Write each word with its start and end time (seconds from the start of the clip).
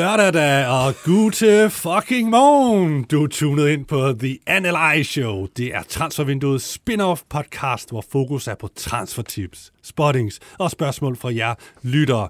Lørdag 0.00 0.32
da, 0.32 0.66
og 0.68 0.94
gute 1.04 1.70
fucking 1.70 2.30
morgen. 2.30 3.04
Du 3.04 3.24
er 3.24 3.28
tunet 3.28 3.68
ind 3.68 3.84
på 3.86 4.12
The 4.12 4.38
Analyze 4.46 5.12
Show. 5.12 5.46
Det 5.56 5.74
er 5.74 5.82
Transfervinduets 5.82 6.78
spin-off 6.78 7.22
podcast, 7.28 7.90
hvor 7.90 8.04
fokus 8.12 8.48
er 8.48 8.54
på 8.54 8.68
transfertips, 8.76 9.72
spottings 9.82 10.40
og 10.58 10.70
spørgsmål 10.70 11.16
fra 11.16 11.34
jer 11.34 11.54
lyttere. 11.82 12.28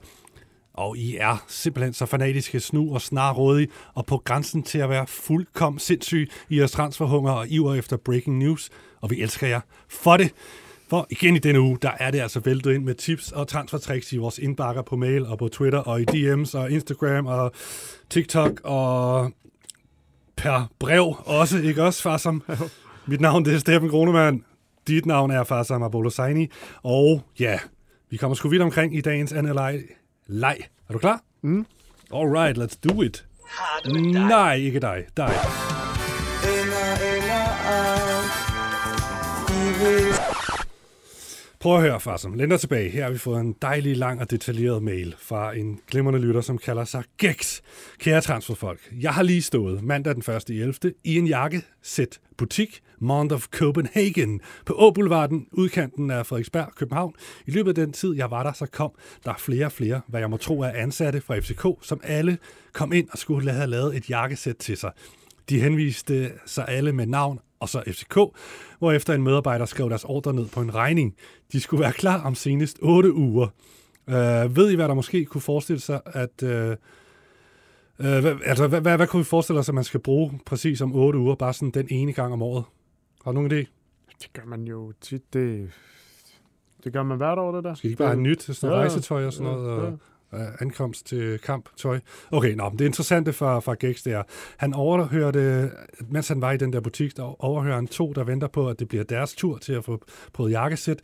Og 0.74 0.98
I 0.98 1.16
er 1.16 1.44
simpelthen 1.48 1.92
så 1.92 2.06
fanatiske, 2.06 2.60
snu 2.60 2.94
og 2.94 3.00
snarrådige, 3.00 3.68
og 3.94 4.06
på 4.06 4.22
grænsen 4.24 4.62
til 4.62 4.78
at 4.78 4.90
være 4.90 5.06
fuldkommen 5.06 5.78
sindssyge 5.78 6.26
i 6.48 6.58
jeres 6.58 6.72
transferhunger 6.72 7.32
og 7.32 7.48
iver 7.48 7.74
efter 7.74 7.96
breaking 7.96 8.38
news. 8.38 8.70
Og 9.00 9.10
vi 9.10 9.22
elsker 9.22 9.46
jer 9.46 9.60
for 9.88 10.16
det. 10.16 10.32
For 10.90 11.06
igen 11.10 11.36
i 11.36 11.38
denne 11.38 11.60
uge, 11.60 11.78
der 11.82 11.90
er 12.00 12.10
det 12.10 12.20
altså 12.20 12.40
væltet 12.40 12.74
ind 12.74 12.84
med 12.84 12.94
tips 12.94 13.32
og 13.32 13.48
transfertricks 13.48 14.12
i 14.12 14.16
vores 14.16 14.38
indbakker 14.38 14.82
på 14.82 14.96
mail 14.96 15.26
og 15.26 15.38
på 15.38 15.48
Twitter 15.48 15.78
og 15.78 16.00
i 16.00 16.04
DM's 16.10 16.58
og 16.58 16.70
Instagram 16.70 17.26
og 17.26 17.52
TikTok 18.10 18.60
og 18.64 19.32
per 20.36 20.70
brev 20.78 21.14
også, 21.18 21.58
ikke 21.58 21.82
også, 21.82 22.02
Farsam? 22.02 22.42
Mit 23.06 23.20
navn 23.20 23.44
det 23.44 23.54
er 23.54 23.58
Steffen 23.58 23.90
Grunemann. 23.90 24.44
Dit 24.88 25.06
navn 25.06 25.30
er 25.30 25.44
Farsam 25.44 25.82
Abolosaini. 25.82 26.50
Og 26.82 27.22
ja, 27.40 27.58
vi 28.10 28.16
kommer 28.16 28.34
sgu 28.34 28.48
vidt 28.48 28.62
omkring 28.62 28.96
i 28.96 29.00
dagens 29.00 29.32
NLI 29.32 29.82
leg. 30.26 30.56
Er 30.88 30.92
du 30.92 30.98
klar? 30.98 31.22
Mm. 31.42 31.66
Alright, 32.14 32.58
let's 32.58 32.78
do 32.88 33.02
it. 33.02 33.26
Nej, 34.12 34.54
ikke 34.54 34.80
dig. 34.80 35.04
Dig. 35.16 35.34
Prøv 41.60 41.76
at 41.76 41.82
høre, 41.82 42.00
Farsam. 42.00 42.34
Læn 42.34 42.48
dig 42.48 42.60
tilbage. 42.60 42.90
Her 42.90 43.04
har 43.04 43.10
vi 43.10 43.18
fået 43.18 43.40
en 43.40 43.54
dejlig, 43.62 43.96
lang 43.96 44.20
og 44.20 44.30
detaljeret 44.30 44.82
mail 44.82 45.14
fra 45.18 45.56
en 45.56 45.80
glimrende 45.90 46.20
lytter, 46.20 46.40
som 46.40 46.58
kalder 46.58 46.84
sig 46.84 47.04
Gex. 47.18 47.60
Kære 47.98 48.20
transferfolk, 48.20 48.92
jeg 49.00 49.14
har 49.14 49.22
lige 49.22 49.42
stået 49.42 49.82
mandag 49.82 50.14
den 50.14 50.34
1. 50.36 50.48
i 50.48 50.60
11. 50.60 50.74
i 51.04 51.18
en 51.18 51.26
jakkesæt 51.26 52.20
butik, 52.36 52.80
Mount 52.98 53.32
of 53.32 53.46
Copenhagen, 53.46 54.40
på 54.66 54.72
Åboulevarden, 54.72 55.46
udkanten 55.52 56.10
af 56.10 56.26
Frederiksberg, 56.26 56.68
København. 56.76 57.14
I 57.46 57.50
løbet 57.50 57.70
af 57.70 57.74
den 57.74 57.92
tid, 57.92 58.14
jeg 58.14 58.30
var 58.30 58.42
der, 58.42 58.52
så 58.52 58.66
kom 58.66 58.90
der 59.24 59.34
flere 59.38 59.66
og 59.66 59.72
flere, 59.72 60.00
hvad 60.08 60.20
jeg 60.20 60.30
må 60.30 60.36
tro 60.36 60.60
er 60.60 60.70
ansatte 60.70 61.20
fra 61.20 61.38
FCK, 61.38 61.86
som 61.86 62.00
alle 62.04 62.38
kom 62.72 62.92
ind 62.92 63.08
og 63.12 63.18
skulle 63.18 63.50
have 63.50 63.66
lavet 63.66 63.96
et 63.96 64.10
jakkesæt 64.10 64.56
til 64.56 64.76
sig. 64.76 64.92
De 65.48 65.60
henviste 65.60 66.32
sig 66.46 66.64
alle 66.68 66.92
med 66.92 67.06
navn 67.06 67.38
og 67.60 67.68
så 67.68 67.82
FCK, 67.86 68.18
hvorefter 68.78 69.14
en 69.14 69.22
medarbejder 69.22 69.64
skrev 69.64 69.88
deres 69.88 70.04
ordre 70.04 70.34
ned 70.34 70.46
på 70.48 70.60
en 70.60 70.74
regning. 70.74 71.14
De 71.52 71.60
skulle 71.60 71.80
være 71.82 71.92
klar 71.92 72.22
om 72.22 72.34
senest 72.34 72.78
8 72.82 73.12
uger. 73.14 73.46
Øh, 74.08 74.56
ved 74.56 74.70
I, 74.70 74.74
hvad 74.74 74.88
der 74.88 74.94
måske 74.94 75.24
kunne 75.24 75.40
forestille 75.40 75.80
sig, 75.80 76.00
at... 76.06 76.42
Øh, 76.42 76.70
øh, 76.70 76.76
hvad, 77.98 78.36
altså, 78.44 78.66
hvad, 78.68 78.80
hvad, 78.80 78.96
hvad 78.96 79.06
kunne 79.06 79.20
vi 79.20 79.24
forestille 79.24 79.58
os, 79.60 79.68
at 79.68 79.74
man 79.74 79.84
skal 79.84 80.00
bruge 80.00 80.40
præcis 80.46 80.80
om 80.80 80.94
8 80.94 81.18
uger, 81.18 81.34
bare 81.34 81.52
sådan 81.52 81.70
den 81.70 81.86
ene 81.90 82.12
gang 82.12 82.32
om 82.32 82.42
året? 82.42 82.64
Har 83.24 83.32
du 83.32 83.34
nogen 83.40 83.52
idé? 83.52 83.64
Det 84.22 84.32
gør 84.32 84.44
man 84.44 84.64
jo 84.64 84.92
tit. 85.00 85.32
Det, 85.32 85.70
det 86.84 86.92
gør 86.92 87.02
man 87.02 87.16
hvert 87.16 87.38
år, 87.38 87.52
det 87.54 87.64
der. 87.64 87.74
Skal 87.74 87.88
I 87.88 87.90
ikke 87.90 87.98
bare 87.98 88.08
have 88.08 88.20
nyt, 88.22 88.42
sådan 88.42 88.56
noget 88.68 88.76
Ja, 88.76 88.82
ja. 88.84 88.88
rejsetøj 88.88 89.26
og 89.26 89.32
sådan 89.32 89.52
Ja, 89.52 89.56
noget? 89.58 89.68
ja. 89.76 89.82
Og, 89.82 89.86
øh, 89.92 89.98
ankomst 90.60 91.06
til 91.06 91.38
kamptøj. 91.38 92.00
Okay, 92.30 92.54
nå, 92.54 92.68
men 92.68 92.78
det 92.78 92.84
interessante 92.84 93.32
fra, 93.32 93.60
fra 93.60 93.74
Gex, 93.80 94.02
det 94.02 94.12
er, 94.12 94.22
han 94.56 94.74
overhørte, 94.74 95.70
mens 96.08 96.28
han 96.28 96.40
var 96.40 96.52
i 96.52 96.56
den 96.56 96.72
der 96.72 96.80
butik, 96.80 97.16
der 97.16 97.44
overhører 97.44 97.74
han 97.74 97.86
to, 97.86 98.12
der 98.12 98.24
venter 98.24 98.48
på, 98.48 98.68
at 98.68 98.78
det 98.78 98.88
bliver 98.88 99.04
deres 99.04 99.34
tur 99.34 99.58
til 99.58 99.72
at 99.72 99.84
få 99.84 100.02
prøvet 100.32 100.50
jakkesæt. 100.50 101.00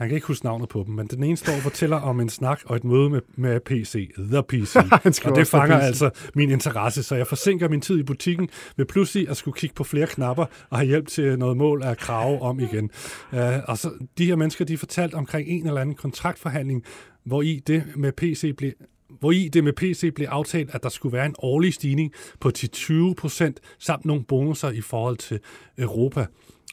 Han 0.00 0.08
kan 0.08 0.14
ikke 0.14 0.26
huske 0.26 0.44
navnet 0.44 0.68
på 0.68 0.84
dem, 0.86 0.94
men 0.94 1.06
den 1.06 1.22
ene 1.22 1.36
står 1.36 1.52
og 1.52 1.62
fortæller 1.62 1.96
om 1.96 2.20
en 2.20 2.28
snak 2.28 2.60
og 2.64 2.76
et 2.76 2.84
møde 2.84 3.10
med, 3.10 3.20
med 3.36 3.60
PC, 3.60 4.10
The 4.18 4.42
PC. 4.42 4.76
Og 5.24 5.36
det 5.36 5.46
fanger 5.46 5.76
altså 5.76 6.10
min 6.34 6.50
interesse, 6.50 7.02
så 7.02 7.14
jeg 7.14 7.26
forsinker 7.26 7.68
min 7.68 7.80
tid 7.80 7.98
i 7.98 8.02
butikken 8.02 8.48
med 8.76 8.86
pludselig 8.86 9.28
at 9.28 9.36
skulle 9.36 9.54
kigge 9.58 9.74
på 9.74 9.84
flere 9.84 10.06
knapper 10.06 10.44
og 10.70 10.78
have 10.78 10.86
hjælp 10.86 11.08
til 11.08 11.38
noget 11.38 11.56
mål 11.56 11.82
af 11.82 11.96
krave 11.96 12.42
om 12.42 12.60
igen. 12.60 12.90
Uh, 13.32 13.38
og 13.64 13.78
så 13.78 13.90
de 14.18 14.26
her 14.26 14.36
mennesker, 14.36 14.64
de 14.64 14.78
fortalte 14.78 15.14
omkring 15.14 15.48
en 15.48 15.66
eller 15.66 15.80
anden 15.80 15.94
kontraktforhandling, 15.94 16.84
hvor 17.30 17.42
i 17.42 17.62
det 17.66 17.84
med 17.96 18.12
PC 18.12 18.52
blev 18.56 18.72
hvor 19.20 19.32
i 19.32 19.48
det 19.48 19.64
med 19.64 19.72
PC 19.72 20.14
blev 20.14 20.26
aftalt, 20.30 20.70
at 20.74 20.82
der 20.82 20.88
skulle 20.88 21.12
være 21.12 21.26
en 21.26 21.34
årlig 21.38 21.74
stigning 21.74 22.12
på 22.40 22.50
10-20 22.58 23.14
procent, 23.14 23.60
samt 23.78 24.04
nogle 24.04 24.24
bonusser 24.24 24.70
i 24.70 24.80
forhold 24.80 25.16
til 25.16 25.40
Europa. 25.78 26.26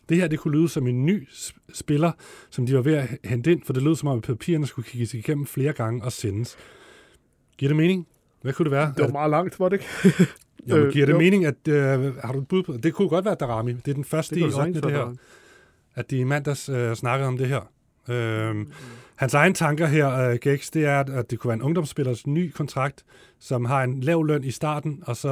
Det 0.10 0.18
her, 0.18 0.28
det 0.28 0.40
kunne 0.40 0.58
lyde 0.58 0.70
som 0.70 0.88
en 0.88 1.06
ny 1.06 1.28
sp- 1.30 1.58
spiller, 1.74 2.12
som 2.50 2.66
de 2.66 2.74
var 2.76 2.82
ved 2.82 2.94
at 2.94 3.08
hente 3.24 3.52
ind, 3.52 3.62
for 3.66 3.74
det 3.74 3.84
lød 3.84 3.96
som 3.96 4.08
om, 4.08 4.18
at 4.18 4.24
papirerne 4.24 4.68
skulle 4.68 4.88
kigges 4.90 5.14
igennem 5.14 5.46
flere 5.46 5.74
gange 5.74 6.04
og 6.04 6.12
sendes. 6.12 6.58
Giver 7.58 7.70
det 7.70 7.76
mening? 7.78 8.08
Hvad 8.42 8.54
kunne 8.54 8.64
det 8.64 8.72
være? 8.72 8.94
Det 8.98 9.06
var 9.06 9.12
meget 9.12 9.30
langt, 9.30 9.60
var 9.60 9.70
det 9.70 9.76
ikke? 10.10 10.26
Jo, 10.70 10.76
men 10.76 10.86
Øh, 10.86 10.94
giver 10.94 11.06
det 11.06 11.14
jo. 11.14 11.18
mening, 11.20 11.46
at... 11.46 11.68
Øh, 11.68 12.16
har 12.16 12.34
du 12.34 12.40
et 12.40 12.48
bud 12.48 12.64
på? 12.64 12.78
Det 12.78 12.94
kunne 12.94 13.10
godt 13.10 13.26
være 13.26 13.36
Darami. 13.40 13.74
Det 13.74 13.88
er 13.88 13.94
den 13.94 14.06
første 14.06 14.36
Det 14.36 14.42
i 14.42 14.44
kunne 14.44 14.52
det 14.52 14.60
8. 14.60 14.74
sagtens 14.74 14.82
det 14.82 14.92
her. 14.92 15.16
At 15.96 16.12
de 16.12 16.18
i 16.18 16.24
mandags 16.24 16.70
øh, 16.70 16.96
snakkede 16.96 17.28
om 17.28 17.38
det 17.38 17.48
her. 17.48 17.72
Øhm, 18.10 18.72
hans 19.16 19.34
egen 19.34 19.54
tanker 19.54 19.86
her, 19.86 20.30
øh, 20.30 20.38
Gex, 20.42 20.72
det 20.72 20.86
er, 20.86 21.00
at, 21.00 21.32
det 21.32 21.40
kunne 21.40 21.50
være 21.50 21.56
en 21.56 21.62
ungdomsspillers 21.62 22.28
ny 22.28 22.52
kontrakt, 22.52 23.06
som 23.40 23.66
har 23.66 23.84
en 23.84 24.00
lav 24.00 24.26
løn 24.26 24.44
i 24.44 24.52
starten, 24.52 25.04
og 25.06 25.16
så, 25.16 25.30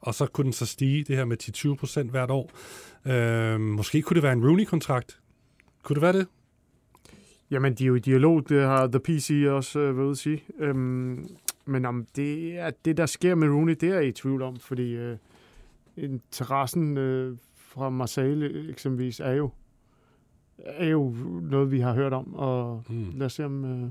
og 0.00 0.14
så 0.14 0.26
kunne 0.26 0.44
den 0.44 0.52
så 0.52 0.66
stige 0.66 1.04
det 1.04 1.16
her 1.16 1.24
med 1.24 1.36
10-20 1.72 1.74
procent 1.74 2.10
hvert 2.10 2.30
år. 2.30 2.50
Øhm, 3.06 3.60
måske 3.60 4.02
kunne 4.02 4.14
det 4.14 4.22
være 4.22 4.32
en 4.32 4.46
Rooney-kontrakt. 4.46 5.20
Kunne 5.82 5.94
det 5.94 6.02
være 6.02 6.12
det? 6.12 6.26
Jamen, 7.50 7.74
de 7.74 7.84
er 7.84 7.88
jo 7.88 7.94
i 7.94 7.98
dialog, 7.98 8.48
det 8.48 8.62
har 8.62 8.86
The 8.86 9.00
PC 9.00 9.44
også 9.48 9.78
øh, 9.78 9.98
været 9.98 10.10
at 10.10 10.18
sige. 10.18 10.44
Øhm, 10.58 11.26
men 11.66 11.84
om 11.84 12.06
det 12.16 12.58
er 12.58 12.70
det, 12.84 12.96
der 12.96 13.06
sker 13.06 13.34
med 13.34 13.48
Rooney, 13.48 13.76
det 13.80 13.88
er 13.88 13.94
jeg 13.94 14.06
i 14.06 14.12
tvivl 14.12 14.42
om, 14.42 14.56
fordi 14.56 14.92
øh, 14.96 15.16
interessen 15.96 16.96
øh, 16.96 17.36
fra 17.56 17.90
Marseille 17.90 18.46
øh, 18.46 18.70
eksempelvis 18.70 19.20
er 19.20 19.32
jo, 19.32 19.50
er 20.66 20.86
jo 20.88 21.14
noget, 21.50 21.70
vi 21.72 21.80
har 21.80 21.92
hørt 21.94 22.12
om, 22.12 22.34
og 22.34 22.82
Mm. 22.88 23.04
lad 23.16 23.26
os 23.26 23.32
se 23.32 23.44
om... 23.44 23.64
Øh, 23.64 23.88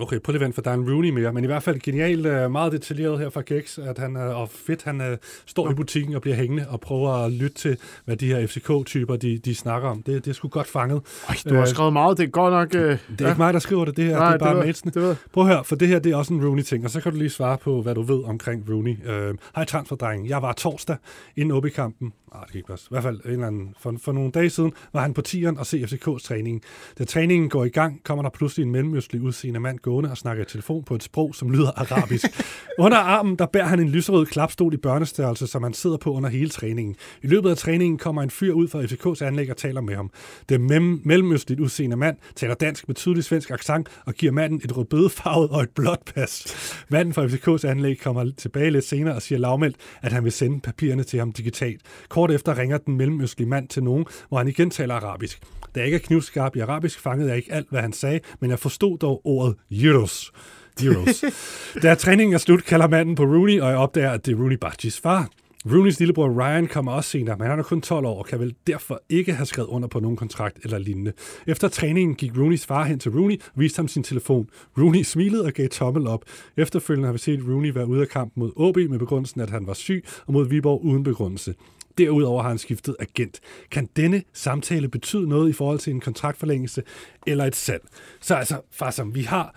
Okay, 0.00 0.20
prøv 0.20 0.32
lige 0.32 0.40
at 0.40 0.44
vente, 0.44 0.54
for 0.54 0.62
der 0.62 0.70
er 0.70 0.74
en 0.74 0.90
Rooney 0.92 1.10
mere, 1.10 1.32
men 1.32 1.44
i 1.44 1.46
hvert 1.46 1.62
fald 1.62 1.80
genialt, 1.80 2.26
øh, 2.26 2.50
meget 2.50 2.72
detaljeret 2.72 3.18
her 3.18 3.30
fra 3.30 3.42
Gex, 3.46 3.78
at 3.78 3.98
han, 3.98 4.16
øh, 4.16 4.40
og 4.40 4.48
fedt, 4.48 4.82
han 4.82 5.00
øh, 5.00 5.16
står 5.46 5.70
i 5.70 5.74
butikken 5.74 6.14
og 6.14 6.22
bliver 6.22 6.36
hængende 6.36 6.66
og 6.68 6.80
prøver 6.80 7.10
at 7.10 7.32
lytte 7.32 7.56
til, 7.56 7.76
hvad 8.04 8.16
de 8.16 8.26
her 8.26 8.46
FCK-typer, 8.46 9.16
de, 9.16 9.38
de 9.38 9.54
snakker 9.54 9.88
om. 9.88 10.02
Det, 10.02 10.24
det 10.24 10.30
er 10.30 10.34
sgu 10.34 10.48
godt 10.48 10.66
fanget. 10.66 11.02
øj, 11.28 11.34
du 11.48 11.54
har 11.54 11.60
Øh, 11.62 11.68
skrevet 11.68 11.92
meget, 11.92 12.18
det 12.18 12.24
er 12.24 12.30
godt 12.30 12.52
nok... 12.52 12.74
Øh, 12.82 12.98
Det 13.18 13.20
er 13.20 13.28
ikke 13.28 13.38
mig, 13.38 13.52
der 13.54 13.58
skriver 13.60 13.84
det, 13.84 13.96
det 13.96 14.04
her, 14.04 14.12
Nej, 14.16 14.26
det 14.32 14.42
er 14.42 14.54
bare 14.54 14.66
ved. 14.94 15.16
Prøv 15.32 15.44
at 15.44 15.54
høre, 15.54 15.64
for 15.64 15.76
det 15.76 15.88
her 15.88 15.98
det 15.98 16.12
er 16.12 16.16
også 16.16 16.34
en 16.34 16.46
Rooney-ting, 16.46 16.84
og 16.84 16.90
så 16.90 17.00
kan 17.00 17.12
du 17.12 17.18
lige 17.18 17.30
svare 17.30 17.58
på, 17.58 17.82
hvad 17.82 17.94
du 17.94 18.02
ved 18.02 18.24
omkring 18.24 18.64
Rooney. 18.70 18.96
Øh, 19.08 19.34
Hej 19.54 19.64
transferdrengen, 19.64 20.28
jeg 20.28 20.42
var 20.42 20.52
torsdag 20.52 20.96
inden 21.36 21.52
OB-kampen. 21.56 22.12
Ah, 22.32 22.40
det 22.42 22.50
kan 22.50 22.58
ikke 22.58 22.66
passe. 22.68 22.86
I 22.90 22.92
hvert 22.94 23.02
fald 23.02 23.20
en 23.24 23.30
eller 23.30 23.46
anden, 23.46 23.74
for, 23.80 23.94
for 24.02 24.12
nogle 24.12 24.30
dage 24.30 24.50
siden 24.50 24.72
var 24.92 25.00
han 25.02 25.14
på 25.14 25.22
tieren 25.22 25.58
og 25.58 25.66
se 25.66 25.78
FCK's 25.82 26.18
træning. 26.26 26.62
Da 26.98 27.04
træningen 27.04 27.48
går 27.50 27.64
i 27.64 27.68
gang, 27.68 28.02
kommer 28.04 28.22
der 28.22 28.30
pludselig 28.30 28.64
en 28.64 28.72
mellemøstlig 28.72 29.22
udseende 29.22 29.60
mand 29.60 29.78
gående 29.78 30.10
og 30.10 30.16
snakker 30.16 30.42
i 30.42 30.46
telefon 30.46 30.84
på 30.84 30.94
et 30.94 31.02
sprog, 31.02 31.34
som 31.34 31.50
lyder 31.50 31.70
arabisk. 31.76 32.24
Under 32.78 32.96
armen, 32.96 33.36
der 33.36 33.46
bærer 33.46 33.64
han 33.66 33.80
en 33.80 33.88
lyserød 33.88 34.26
klapstol 34.26 34.74
i 34.74 34.76
børnestørrelse, 34.76 35.46
som 35.46 35.62
han 35.62 35.72
sidder 35.74 35.96
på 35.96 36.12
under 36.12 36.28
hele 36.28 36.50
træningen. 36.50 36.96
I 37.22 37.26
løbet 37.26 37.50
af 37.50 37.56
træningen 37.56 37.98
kommer 37.98 38.22
en 38.22 38.30
fyr 38.30 38.52
ud 38.52 38.68
fra 38.68 38.82
FCK's 38.82 39.24
anlæg 39.26 39.50
og 39.50 39.56
taler 39.56 39.80
med 39.80 39.94
ham. 39.96 40.10
Den 40.48 40.66
mem- 40.66 41.00
mellemøstligt 41.04 41.60
udseende 41.60 41.96
mand 41.96 42.16
taler 42.36 42.54
dansk 42.54 42.88
med 42.88 42.94
tydelig 42.96 43.24
svensk 43.24 43.50
accent 43.50 43.88
og 44.06 44.14
giver 44.14 44.32
manden 44.32 44.60
et 44.64 44.76
rødbedefarvet 44.76 45.50
og 45.50 45.62
et 45.62 45.70
blåt 45.70 46.00
pas. 46.14 46.46
Manden 46.88 47.14
fra 47.14 47.26
FCK's 47.26 47.66
anlæg 47.70 47.98
kommer 47.98 48.30
tilbage 48.36 48.70
lidt 48.70 48.84
senere 48.84 49.14
og 49.14 49.22
siger 49.22 49.38
lavmældt, 49.38 49.76
at 50.02 50.12
han 50.12 50.24
vil 50.24 50.32
sende 50.32 50.60
papirerne 50.60 51.02
til 51.02 51.18
ham 51.18 51.32
digitalt. 51.32 51.80
Kort 52.18 52.30
efter 52.30 52.58
ringer 52.58 52.78
den 52.78 52.96
mellemøstlige 52.96 53.48
mand 53.48 53.68
til 53.68 53.82
nogen, 53.82 54.06
hvor 54.28 54.38
han 54.38 54.48
igen 54.48 54.70
taler 54.70 54.94
arabisk. 54.94 55.42
Da 55.74 55.80
jeg 55.80 55.84
ikke 55.84 55.94
er 55.94 55.98
knivskarp 55.98 56.56
i 56.56 56.60
arabisk, 56.60 57.00
fangede 57.00 57.28
jeg 57.28 57.36
ikke 57.36 57.52
alt, 57.52 57.66
hvad 57.70 57.80
han 57.80 57.92
sagde, 57.92 58.20
men 58.40 58.50
jeg 58.50 58.58
forstod 58.58 58.98
dog 58.98 59.20
ordet 59.24 59.56
euros. 59.70 60.32
Euros. 60.82 61.24
da 61.82 61.94
træningen 61.94 62.34
er 62.34 62.38
slut, 62.38 62.64
kalder 62.64 62.88
manden 62.88 63.14
på 63.14 63.22
Rooney, 63.22 63.60
og 63.60 63.68
jeg 63.68 63.78
opdager, 63.78 64.10
at 64.10 64.26
det 64.26 64.32
er 64.32 64.36
Rooney 64.36 64.56
Bajis 64.56 65.00
far. 65.00 65.28
Rooneys 65.66 65.98
lillebror 65.98 66.28
Ryan 66.28 66.66
kommer 66.66 66.92
også 66.92 67.10
senere, 67.10 67.36
men 67.38 67.46
han 67.46 67.58
er 67.58 67.62
kun 67.62 67.80
12 67.80 68.06
år 68.06 68.18
og 68.18 68.26
kan 68.26 68.40
vel 68.40 68.54
derfor 68.66 69.02
ikke 69.08 69.32
have 69.32 69.46
skrevet 69.46 69.68
under 69.68 69.88
på 69.88 70.00
nogen 70.00 70.16
kontrakt 70.16 70.58
eller 70.64 70.78
lignende. 70.78 71.12
Efter 71.46 71.68
træningen 71.68 72.14
gik 72.14 72.36
Rooneys 72.36 72.66
far 72.66 72.84
hen 72.84 72.98
til 72.98 73.12
Rooney 73.12 73.36
og 73.36 73.60
viste 73.60 73.78
ham 73.78 73.88
sin 73.88 74.02
telefon. 74.02 74.48
Rooney 74.78 75.02
smilede 75.02 75.44
og 75.44 75.52
gav 75.52 75.68
tommel 75.68 76.06
op. 76.06 76.24
Efterfølgende 76.56 77.06
har 77.06 77.12
vi 77.12 77.18
set 77.18 77.40
Rooney 77.48 77.70
være 77.70 77.86
ude 77.86 78.00
af 78.00 78.08
kampen 78.08 78.40
mod 78.40 78.52
OB 78.56 78.76
med 78.76 78.98
begrundelsen, 78.98 79.40
at 79.40 79.50
han 79.50 79.66
var 79.66 79.74
syg, 79.74 80.04
og 80.26 80.32
mod 80.32 80.48
Viborg 80.48 80.84
uden 80.84 81.02
begrundelse 81.02 81.54
derudover 81.98 82.42
har 82.42 82.48
han 82.48 82.58
skiftet 82.58 82.96
agent. 82.98 83.40
Kan 83.70 83.88
denne 83.96 84.22
samtale 84.32 84.88
betyde 84.88 85.28
noget 85.28 85.48
i 85.48 85.52
forhold 85.52 85.78
til 85.78 85.92
en 85.92 86.00
kontraktforlængelse 86.00 86.82
eller 87.26 87.44
et 87.44 87.56
salg? 87.56 87.82
Så 88.20 88.34
altså, 88.34 88.60
far 88.70 88.90
som 88.90 89.14
vi 89.14 89.22
har 89.22 89.54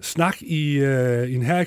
snak 0.00 0.42
i 0.42 0.78
øh, 0.78 1.34
en 1.34 1.42
her 1.42 1.64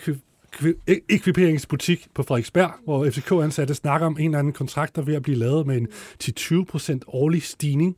ekviperingsbutik 1.09 2.07
på 2.13 2.23
Frederiksberg, 2.23 2.71
hvor 2.83 3.09
FCK-ansatte 3.09 3.73
snakker 3.73 4.07
om 4.07 4.17
en 4.19 4.25
eller 4.25 4.39
anden 4.39 4.53
kontrakt, 4.53 4.95
der 4.95 5.01
er 5.01 5.05
ved 5.05 5.15
at 5.15 5.23
blive 5.23 5.37
lavet 5.37 5.67
med 5.67 5.77
en 5.77 5.87
10-20% 6.23 6.99
årlig 7.07 7.43
stigning 7.43 7.97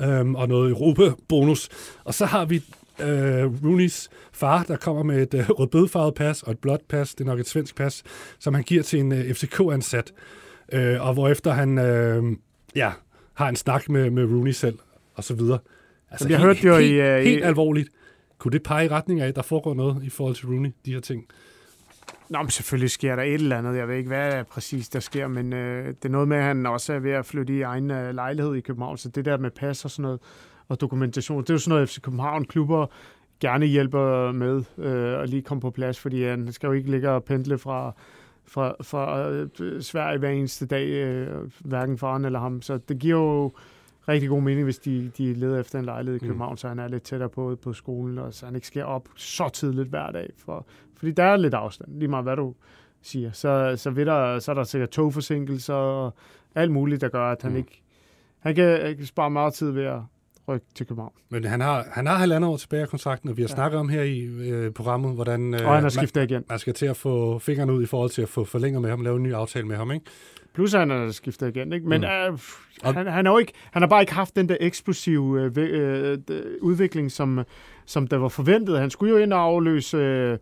øhm, 0.00 0.34
og 0.34 0.48
noget 0.48 0.70
Europa-bonus. 0.70 1.68
Og 2.04 2.14
så 2.14 2.26
har 2.26 2.44
vi 2.44 2.56
øh, 3.00 3.64
Rooneys 3.64 4.10
far, 4.32 4.62
der 4.62 4.76
kommer 4.76 5.02
med 5.02 5.22
et 5.22 5.34
øh, 5.34 5.50
rødbødfarvet 5.50 6.14
pas 6.14 6.42
og 6.42 6.52
et 6.52 6.58
blåt 6.58 6.80
pas, 6.88 7.14
det 7.14 7.24
er 7.24 7.28
nok 7.28 7.40
et 7.40 7.48
svensk 7.48 7.76
pas, 7.76 8.02
som 8.38 8.54
han 8.54 8.62
giver 8.62 8.82
til 8.82 9.00
en 9.00 9.12
øh, 9.12 9.34
FCK-ansat, 9.34 10.12
øh, 10.16 10.22
og 11.00 11.14
hvorefter 11.14 11.50
han 11.52 11.78
øh, 11.78 12.36
ja, 12.76 12.92
har 13.34 13.48
en 13.48 13.56
snak 13.56 13.88
med, 13.88 14.10
med 14.10 14.24
Rooney 14.24 14.50
selv, 14.50 14.78
og 15.14 15.24
så 15.24 15.34
videre. 15.34 15.58
Altså, 16.10 16.28
jeg 16.28 16.38
helt, 16.38 16.46
hørte 16.46 16.66
jo 16.66 16.76
helt, 16.76 16.92
i, 16.92 17.00
uh, 17.00 17.32
helt 17.32 17.44
alvorligt. 17.44 17.88
Kunne 18.38 18.52
det 18.52 18.62
pege 18.62 18.84
i 18.84 18.88
retning 18.88 19.20
af, 19.20 19.28
at 19.28 19.36
der 19.36 19.42
foregår 19.42 19.74
noget 19.74 20.02
i 20.02 20.10
forhold 20.10 20.34
til 20.34 20.46
Rooney, 20.46 20.72
de 20.86 20.92
her 20.92 21.00
ting? 21.00 21.26
Nå, 22.28 22.38
men 22.38 22.50
selvfølgelig 22.50 22.90
sker 22.90 23.16
der 23.16 23.22
et 23.22 23.34
eller 23.34 23.58
andet. 23.58 23.76
Jeg 23.76 23.88
ved 23.88 23.96
ikke, 23.96 24.08
hvad 24.08 24.32
er 24.32 24.42
præcis 24.42 24.88
der 24.88 25.00
sker, 25.00 25.28
men 25.28 25.52
øh, 25.52 25.86
det 25.86 26.04
er 26.04 26.08
noget 26.08 26.28
med, 26.28 26.36
at 26.36 26.42
han 26.42 26.66
også 26.66 26.92
er 26.92 26.98
ved 26.98 27.10
at 27.10 27.26
flytte 27.26 27.56
i 27.56 27.62
egen 27.62 27.90
øh, 27.90 28.14
lejlighed 28.14 28.54
i 28.54 28.60
København. 28.60 28.98
Så 28.98 29.08
det 29.08 29.24
der 29.24 29.36
med 29.36 29.50
pas 29.50 29.84
og 29.84 29.90
sådan 29.90 30.02
noget, 30.02 30.20
og 30.68 30.80
dokumentation, 30.80 31.42
det 31.42 31.50
er 31.50 31.54
jo 31.54 31.58
sådan 31.58 31.74
noget, 31.74 31.88
FC 31.88 32.00
København-klubber 32.00 32.86
gerne 33.40 33.66
hjælper 33.66 34.32
med 34.32 34.62
øh, 34.78 35.22
at 35.22 35.28
lige 35.28 35.42
komme 35.42 35.60
på 35.60 35.70
plads, 35.70 35.98
fordi 35.98 36.24
han 36.24 36.52
skal 36.52 36.66
jo 36.66 36.72
ikke 36.72 36.90
ligge 36.90 37.10
og 37.10 37.24
pendle 37.24 37.58
fra, 37.58 37.94
fra, 38.50 38.74
fra 38.82 39.30
øh, 39.30 39.82
Sverige 39.82 40.18
hver 40.18 40.30
eneste 40.30 40.66
dag, 40.66 40.88
øh, 40.88 41.50
hverken 41.58 41.98
faren 41.98 42.24
eller 42.24 42.38
ham. 42.38 42.62
Så 42.62 42.78
det 42.78 42.98
giver 42.98 43.18
jo 43.18 43.52
rigtig 44.08 44.28
god 44.28 44.42
mening, 44.42 44.64
hvis 44.64 44.78
de, 44.78 45.10
de 45.18 45.34
leder 45.34 45.60
efter 45.60 45.78
en 45.78 45.84
lejlighed 45.84 46.20
i 46.20 46.24
mm. 46.24 46.28
København, 46.28 46.52
mm. 46.52 46.56
så 46.56 46.68
han 46.68 46.78
er 46.78 46.88
lidt 46.88 47.02
tættere 47.02 47.28
på, 47.28 47.58
på 47.62 47.72
skolen, 47.72 48.18
og 48.18 48.34
så 48.34 48.46
han 48.46 48.54
ikke 48.54 48.66
skal 48.66 48.84
op 48.84 49.08
så 49.16 49.48
tidligt 49.48 49.88
hver 49.88 50.10
dag. 50.10 50.30
For, 50.38 50.66
fordi 50.96 51.12
der 51.12 51.24
er 51.24 51.36
lidt 51.36 51.54
afstand, 51.54 51.98
lige 51.98 52.08
meget 52.08 52.24
hvad 52.24 52.36
du 52.36 52.54
siger. 53.02 53.32
Så, 53.32 53.74
så, 53.76 53.90
vil 53.90 54.06
der, 54.06 54.38
så 54.38 54.50
er 54.50 54.54
der 54.54 54.64
sikkert 54.64 54.90
togforsinkelser 54.90 55.74
og 55.74 56.14
alt 56.54 56.70
muligt, 56.70 57.00
der 57.00 57.08
gør, 57.08 57.32
at 57.32 57.42
han 57.42 57.50
mm. 57.50 57.56
ikke 57.56 57.82
han 58.40 58.54
kan, 58.54 58.80
han 58.86 58.96
kan 58.96 59.06
spare 59.06 59.30
meget 59.30 59.54
tid 59.54 59.70
ved 59.70 59.84
at 59.84 60.00
rykke 60.48 60.66
til 60.74 60.86
København. 60.86 61.12
Men 61.28 61.44
han 61.44 61.60
har, 61.60 61.86
han 61.92 62.06
har 62.06 62.16
halvandet 62.16 62.50
år 62.50 62.56
tilbage 62.56 62.82
af 62.82 62.88
kontrakten, 62.88 63.28
og 63.30 63.36
vi 63.36 63.42
har 63.42 63.48
ja. 63.48 63.54
snakket 63.54 63.80
om 63.80 63.88
her 63.88 64.02
i 64.02 64.20
øh, 64.20 64.72
programmet, 64.72 65.14
hvordan 65.14 65.54
øh, 65.54 65.66
og 65.66 65.74
han 65.74 65.82
har 65.82 65.90
skiftet 65.90 66.30
igen. 66.30 66.44
man 66.48 66.58
skal 66.58 66.74
til 66.74 66.86
at 66.86 66.96
få 66.96 67.38
fingrene 67.38 67.72
ud 67.72 67.82
i 67.82 67.86
forhold 67.86 68.10
til 68.10 68.22
at 68.22 68.28
få 68.28 68.44
forlænget 68.44 68.82
med 68.82 68.90
ham, 68.90 69.02
lave 69.02 69.16
en 69.16 69.22
ny 69.22 69.34
aftale 69.34 69.66
med 69.66 69.76
ham, 69.76 69.92
ikke? 69.92 70.06
Plus 70.54 70.72
han 70.72 70.90
har 70.90 71.10
skiftet 71.10 71.56
igen, 71.56 71.72
ikke? 71.72 71.88
Men 71.88 72.00
mm. 72.00 72.06
øh, 72.06 72.38
han, 72.94 73.06
han, 73.06 73.26
har 73.26 73.32
jo 73.32 73.38
ikke, 73.38 73.52
han 73.72 73.82
har 73.82 73.88
bare 73.88 74.00
ikke 74.00 74.14
haft 74.14 74.36
den 74.36 74.48
der 74.48 74.56
eksplosive 74.60 75.40
øh, 75.40 75.52
øh, 75.56 76.18
udvikling, 76.60 77.12
som, 77.12 77.40
som 77.86 78.06
der 78.06 78.16
var 78.16 78.28
forventet. 78.28 78.78
Han 78.78 78.90
skulle 78.90 79.12
jo 79.12 79.18
ind 79.18 79.32
og 79.32 79.40
afløse... 79.40 79.96
Øh, 79.96 80.38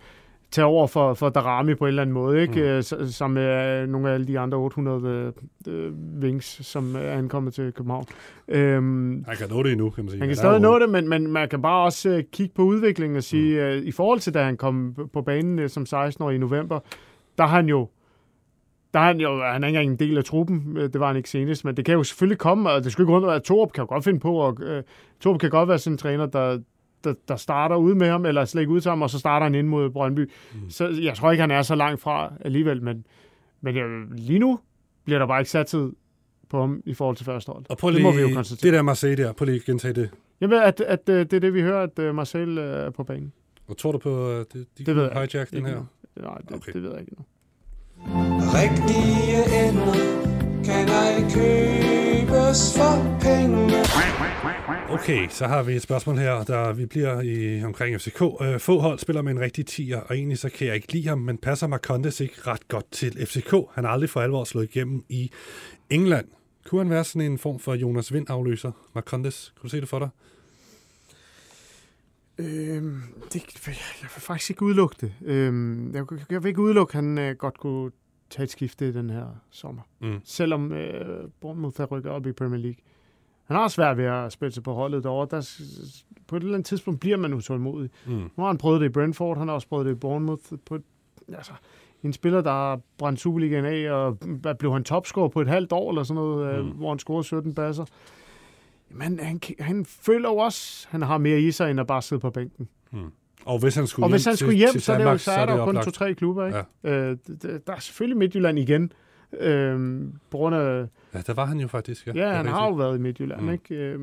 tage 0.50 0.65
over 0.65 0.87
for, 0.87 1.15
for 1.15 1.29
Darami 1.29 1.75
på 1.75 1.85
en 1.85 1.89
eller 1.89 2.03
anden 2.03 2.15
måde, 2.15 2.43
ikke? 2.43 2.83
Mm. 3.00 3.06
som 3.06 3.31
med 3.31 3.87
nogle 3.87 4.11
af 4.11 4.15
alle 4.15 4.27
de 4.27 4.39
andre 4.39 4.59
800 4.59 5.33
øh, 5.69 5.93
wings, 6.23 6.67
som 6.67 6.97
er 6.97 7.12
ankommet 7.12 7.55
til 7.55 7.73
København. 7.73 8.06
Øhm, 8.49 9.25
han 9.29 9.37
kan 9.37 9.49
nå 9.50 9.62
det 9.62 9.73
endnu, 9.73 9.91
kan 9.91 10.05
man 10.05 10.11
sige. 10.11 10.21
Han 10.21 10.29
kan 10.29 10.37
stadig 10.37 10.61
nå 10.61 10.79
det, 10.79 10.91
men, 10.91 11.09
men 11.09 11.27
man 11.27 11.49
kan 11.49 11.62
bare 11.62 11.85
også 11.85 12.11
uh, 12.11 12.21
kigge 12.33 12.55
på 12.55 12.62
udviklingen 12.62 13.17
og 13.17 13.23
sige, 13.23 13.65
mm. 13.65 13.79
uh, 13.79 13.87
i 13.87 13.93
forhold 13.93 14.21
til 14.21 14.35
da 14.35 14.45
han 14.45 14.56
kom 14.56 14.97
på 15.12 15.23
banen 15.23 15.59
uh, 15.59 15.69
som 15.69 15.87
16-årig 15.89 16.35
i 16.35 16.39
november, 16.39 16.81
der 17.39 17.47
har 17.47 17.56
han 17.56 17.69
jo 17.69 17.89
der 18.95 19.00
er 19.00 19.05
han 19.05 19.21
jo, 19.21 19.43
han 19.43 19.65
er 19.65 19.69
ikke 19.69 19.79
engang 19.79 19.91
en 19.91 20.09
del 20.09 20.19
af 20.19 20.25
truppen, 20.25 20.77
det 20.77 21.00
var 21.00 21.06
han 21.06 21.17
ikke 21.17 21.31
senest, 21.31 21.65
men 21.65 21.77
det 21.77 21.85
kan 21.85 21.95
jo 21.95 22.03
selvfølgelig 22.03 22.39
komme, 22.39 22.71
og 22.71 22.85
det 22.85 22.93
skal 22.93 23.03
ikke 23.03 23.12
rundt 23.12 23.29
at 23.29 23.43
Torup 23.43 23.73
kan 23.73 23.83
jo 23.83 23.89
godt 23.89 24.05
finde 24.05 24.21
på, 24.21 24.35
og 24.35 24.59
uh, 24.61 24.83
Torup 25.21 25.41
kan 25.41 25.50
godt 25.50 25.69
være 25.69 25.79
sådan 25.79 25.95
en 25.95 25.99
træner, 25.99 26.27
der, 26.27 26.59
der, 27.05 27.15
der 27.29 27.37
starter 27.37 27.77
ud 27.77 27.95
med 27.95 28.09
ham, 28.09 28.27
eller 28.27 28.45
slet 28.45 28.62
ikke 28.62 28.73
ud 28.73 28.81
til 28.81 28.89
ham, 28.89 29.03
og 29.03 29.11
så 29.11 29.19
starter 29.19 29.47
han 29.47 29.55
ind 29.55 29.69
mod 29.69 29.91
Brøndby. 29.91 30.31
Mm. 30.55 30.71
Så 30.71 30.89
jeg 31.03 31.15
tror 31.15 31.31
ikke, 31.31 31.41
han 31.41 31.50
er 31.50 31.62
så 31.62 31.75
langt 31.75 32.00
fra 32.00 32.33
alligevel, 32.41 32.83
men, 32.83 33.06
men 33.61 33.77
jeg, 33.77 33.85
lige 34.11 34.39
nu 34.39 34.59
bliver 35.05 35.19
der 35.19 35.27
bare 35.27 35.41
ikke 35.41 35.50
sat 35.50 35.67
tid 35.67 35.93
på 36.49 36.61
ham 36.61 36.83
i 36.87 36.95
forhold 36.95 37.17
til 37.17 37.27
første 37.27 37.53
hold. 37.53 37.65
Og 37.69 37.79
prøv 37.79 37.91
lige, 37.91 37.97
det 37.97 38.03
må 38.03 38.12
vi 38.12 38.21
jo 38.31 38.35
konstatere. 38.35 38.71
Det 38.71 38.77
der 38.77 38.83
Marseille 38.83 39.25
der, 39.25 39.33
prøv 39.33 39.45
lige 39.45 39.56
at 39.56 39.65
gentage 39.65 39.95
det. 39.95 40.11
Jamen, 40.41 40.59
at, 40.59 40.81
at, 40.81 40.81
at 40.81 41.09
øh, 41.09 41.21
det 41.21 41.33
er 41.33 41.41
det, 41.41 41.55
vi 41.55 41.61
hører, 41.61 41.83
at 41.83 41.99
øh, 41.99 42.15
Marseille 42.15 42.61
er 42.61 42.91
på 42.91 43.05
banen. 43.05 43.33
Og 43.69 43.77
tror 43.77 43.93
du 43.93 43.99
på, 43.99 44.31
at 44.31 44.53
de, 44.53 44.59
de 44.79 44.85
det 44.85 44.97
ved 44.97 45.03
jeg 45.03 45.12
hijack 45.12 45.50
den 45.50 45.67
her? 45.67 45.85
Nej, 46.17 46.39
det, 46.39 46.56
okay. 46.56 46.73
det 46.73 46.83
ved 46.83 46.91
jeg 46.91 47.00
ikke 47.00 47.12
nu. 47.19 47.25
Rigtige 48.55 49.69
ender 49.69 50.29
kan 50.65 50.89
ej 50.89 51.88
købes 52.28 52.78
for 52.78 53.19
penge. 53.20 53.58
Okay, 54.90 55.28
så 55.28 55.46
har 55.46 55.62
vi 55.62 55.76
et 55.76 55.82
spørgsmål 55.82 56.19
her, 56.19 56.44
der 56.44 56.72
vi 56.72 56.86
bliver 56.86 57.20
i 57.20 57.64
omkring 57.64 58.00
FCK. 58.00 58.22
Øh, 58.40 58.60
få 58.60 58.78
hold 58.78 58.98
spiller 58.98 59.22
med 59.22 59.32
en 59.32 59.40
rigtig 59.40 59.66
tier, 59.66 60.00
og 60.00 60.16
egentlig 60.16 60.38
så 60.38 60.48
kan 60.48 60.66
jeg 60.66 60.75
ikke 60.75 60.92
lide 60.92 61.08
ham, 61.08 61.19
men 61.19 61.38
passer 61.38 61.66
Marcondes 61.66 62.20
ikke 62.20 62.34
ret 62.46 62.69
godt 62.69 62.92
til 62.92 63.26
FCK? 63.26 63.54
Han 63.75 63.84
har 63.84 63.90
aldrig 63.90 64.10
for 64.10 64.20
alvor 64.20 64.44
slået 64.44 64.64
igennem 64.64 65.04
i 65.08 65.30
England. 65.90 66.26
Kunne 66.66 66.80
han 66.80 66.90
være 66.90 67.04
sådan 67.04 67.32
en 67.32 67.38
form 67.38 67.58
for 67.58 67.75
Jonas 67.75 68.12
Vind 68.12 68.30
afløser, 68.30 68.72
Marcondes? 68.94 69.52
Kunne 69.56 69.69
du 69.69 69.70
se 69.70 69.80
det 69.80 69.88
for 69.88 69.98
dig? 69.98 70.08
Øhm, 72.38 73.02
det, 73.32 73.42
jeg 73.66 73.75
vil 74.00 74.08
faktisk 74.08 74.50
ikke 74.50 74.62
udelukke 74.62 74.96
det. 75.00 75.12
Øhm, 75.25 75.94
jeg, 75.94 76.04
jeg 76.30 76.42
vil 76.42 76.48
ikke 76.48 76.60
udelukke, 76.60 76.90
at 76.90 76.94
han 76.94 77.19
øh, 77.19 77.36
godt 77.36 77.58
kunne 77.58 77.90
tage 78.30 78.44
et 78.44 78.50
skifte 78.50 78.94
den 78.94 79.10
her 79.10 79.26
sommer. 79.50 79.82
Mm. 80.00 80.20
Selvom 80.25 80.72
øh, 80.72 81.28
Bournemouth 81.40 81.76
har 81.76 81.86
rykket 81.86 82.12
op 82.12 82.26
i 82.26 82.32
Premier 82.32 82.60
League. 82.60 82.78
Han 83.44 83.56
har 83.56 83.69
svært 83.69 83.96
ved 83.96 84.04
at 84.04 84.32
spille 84.32 84.52
sig 84.52 84.62
på 84.62 84.72
holdet 84.72 85.04
derovre. 85.04 85.28
Der, 85.30 85.60
på 86.26 86.36
et 86.36 86.40
eller 86.40 86.54
andet 86.54 86.66
tidspunkt 86.66 87.00
bliver 87.00 87.16
man 87.16 87.34
utålmodig. 87.34 87.90
Mm. 88.06 88.12
Nu 88.12 88.30
har 88.36 88.46
han 88.46 88.58
prøvet 88.58 88.80
det 88.80 88.86
i 88.86 88.92
Brentford, 88.92 89.38
han 89.38 89.48
har 89.48 89.54
også 89.54 89.69
prøvet 89.69 89.86
det 89.86 89.92
i 89.92 89.94
Bournemouth. 89.94 90.42
På, 90.66 90.78
altså, 91.28 91.52
en 92.02 92.12
spiller, 92.12 92.40
der 92.40 92.50
har 92.50 92.80
brændt 92.98 93.20
Superligaen 93.20 93.64
af, 93.64 93.90
og 93.92 94.19
blev 94.58 94.72
han 94.72 94.84
topscorer 94.84 95.28
på 95.28 95.40
et 95.40 95.48
halvt 95.48 95.72
år, 95.72 95.90
eller 95.90 96.02
sådan 96.02 96.22
noget, 96.22 96.54
øh, 96.54 96.64
mm. 96.64 96.70
hvor 96.70 96.88
han 96.88 96.98
scorede 96.98 97.25
17 97.25 97.54
basser. 97.54 97.84
Men 98.90 99.20
han, 99.20 99.40
han 99.60 99.84
føler 99.84 100.28
jo 100.28 100.36
også, 100.36 100.88
han 100.90 101.02
har 101.02 101.19
mere 101.19 101.40
i 101.40 101.50
sig, 101.50 101.70
end 101.70 101.80
at 101.80 101.86
bare 101.86 102.02
sidde 102.02 102.20
på 102.20 102.30
bænken. 102.30 102.69
Mm. 102.92 103.12
Og 103.44 103.58
hvis 103.58 103.75
han 103.75 103.87
skulle 103.87 104.05
og 104.05 104.08
hjem, 104.08 104.14
hvis 104.14 104.25
han 104.25 104.37
skulle 104.37 104.56
hjem 104.56 104.70
til, 104.70 104.82
så, 104.82 104.93
Danmark, 104.93 105.20
så, 105.20 105.31
er 105.31 105.46
det 105.46 105.52
jo 105.52 105.64
kun 105.64 105.75
to-tre 105.75 106.14
klubber. 106.14 106.46
Ikke? 106.46 106.58
Ja. 106.85 107.11
Øh, 107.11 107.17
der 107.67 107.73
er 107.73 107.79
selvfølgelig 107.79 108.19
Midtjylland 108.19 108.58
igen, 108.58 108.93
øh, 109.40 110.00
på 110.31 110.37
grund 110.37 110.55
af... 110.55 110.87
Ja, 111.14 111.20
der 111.26 111.35
var 111.35 111.44
han 111.44 111.61
jo 111.61 111.69
faktisk. 111.69 112.06
Ja, 112.06 112.12
ja 112.14 112.32
han 112.32 112.46
har 112.46 112.67
jo 112.67 112.73
været 112.73 112.99
i 112.99 113.00
Midtjylland. 113.00 113.40
Mm. 113.40 113.52
Ikke? 113.52 113.75
Øh, 113.75 114.00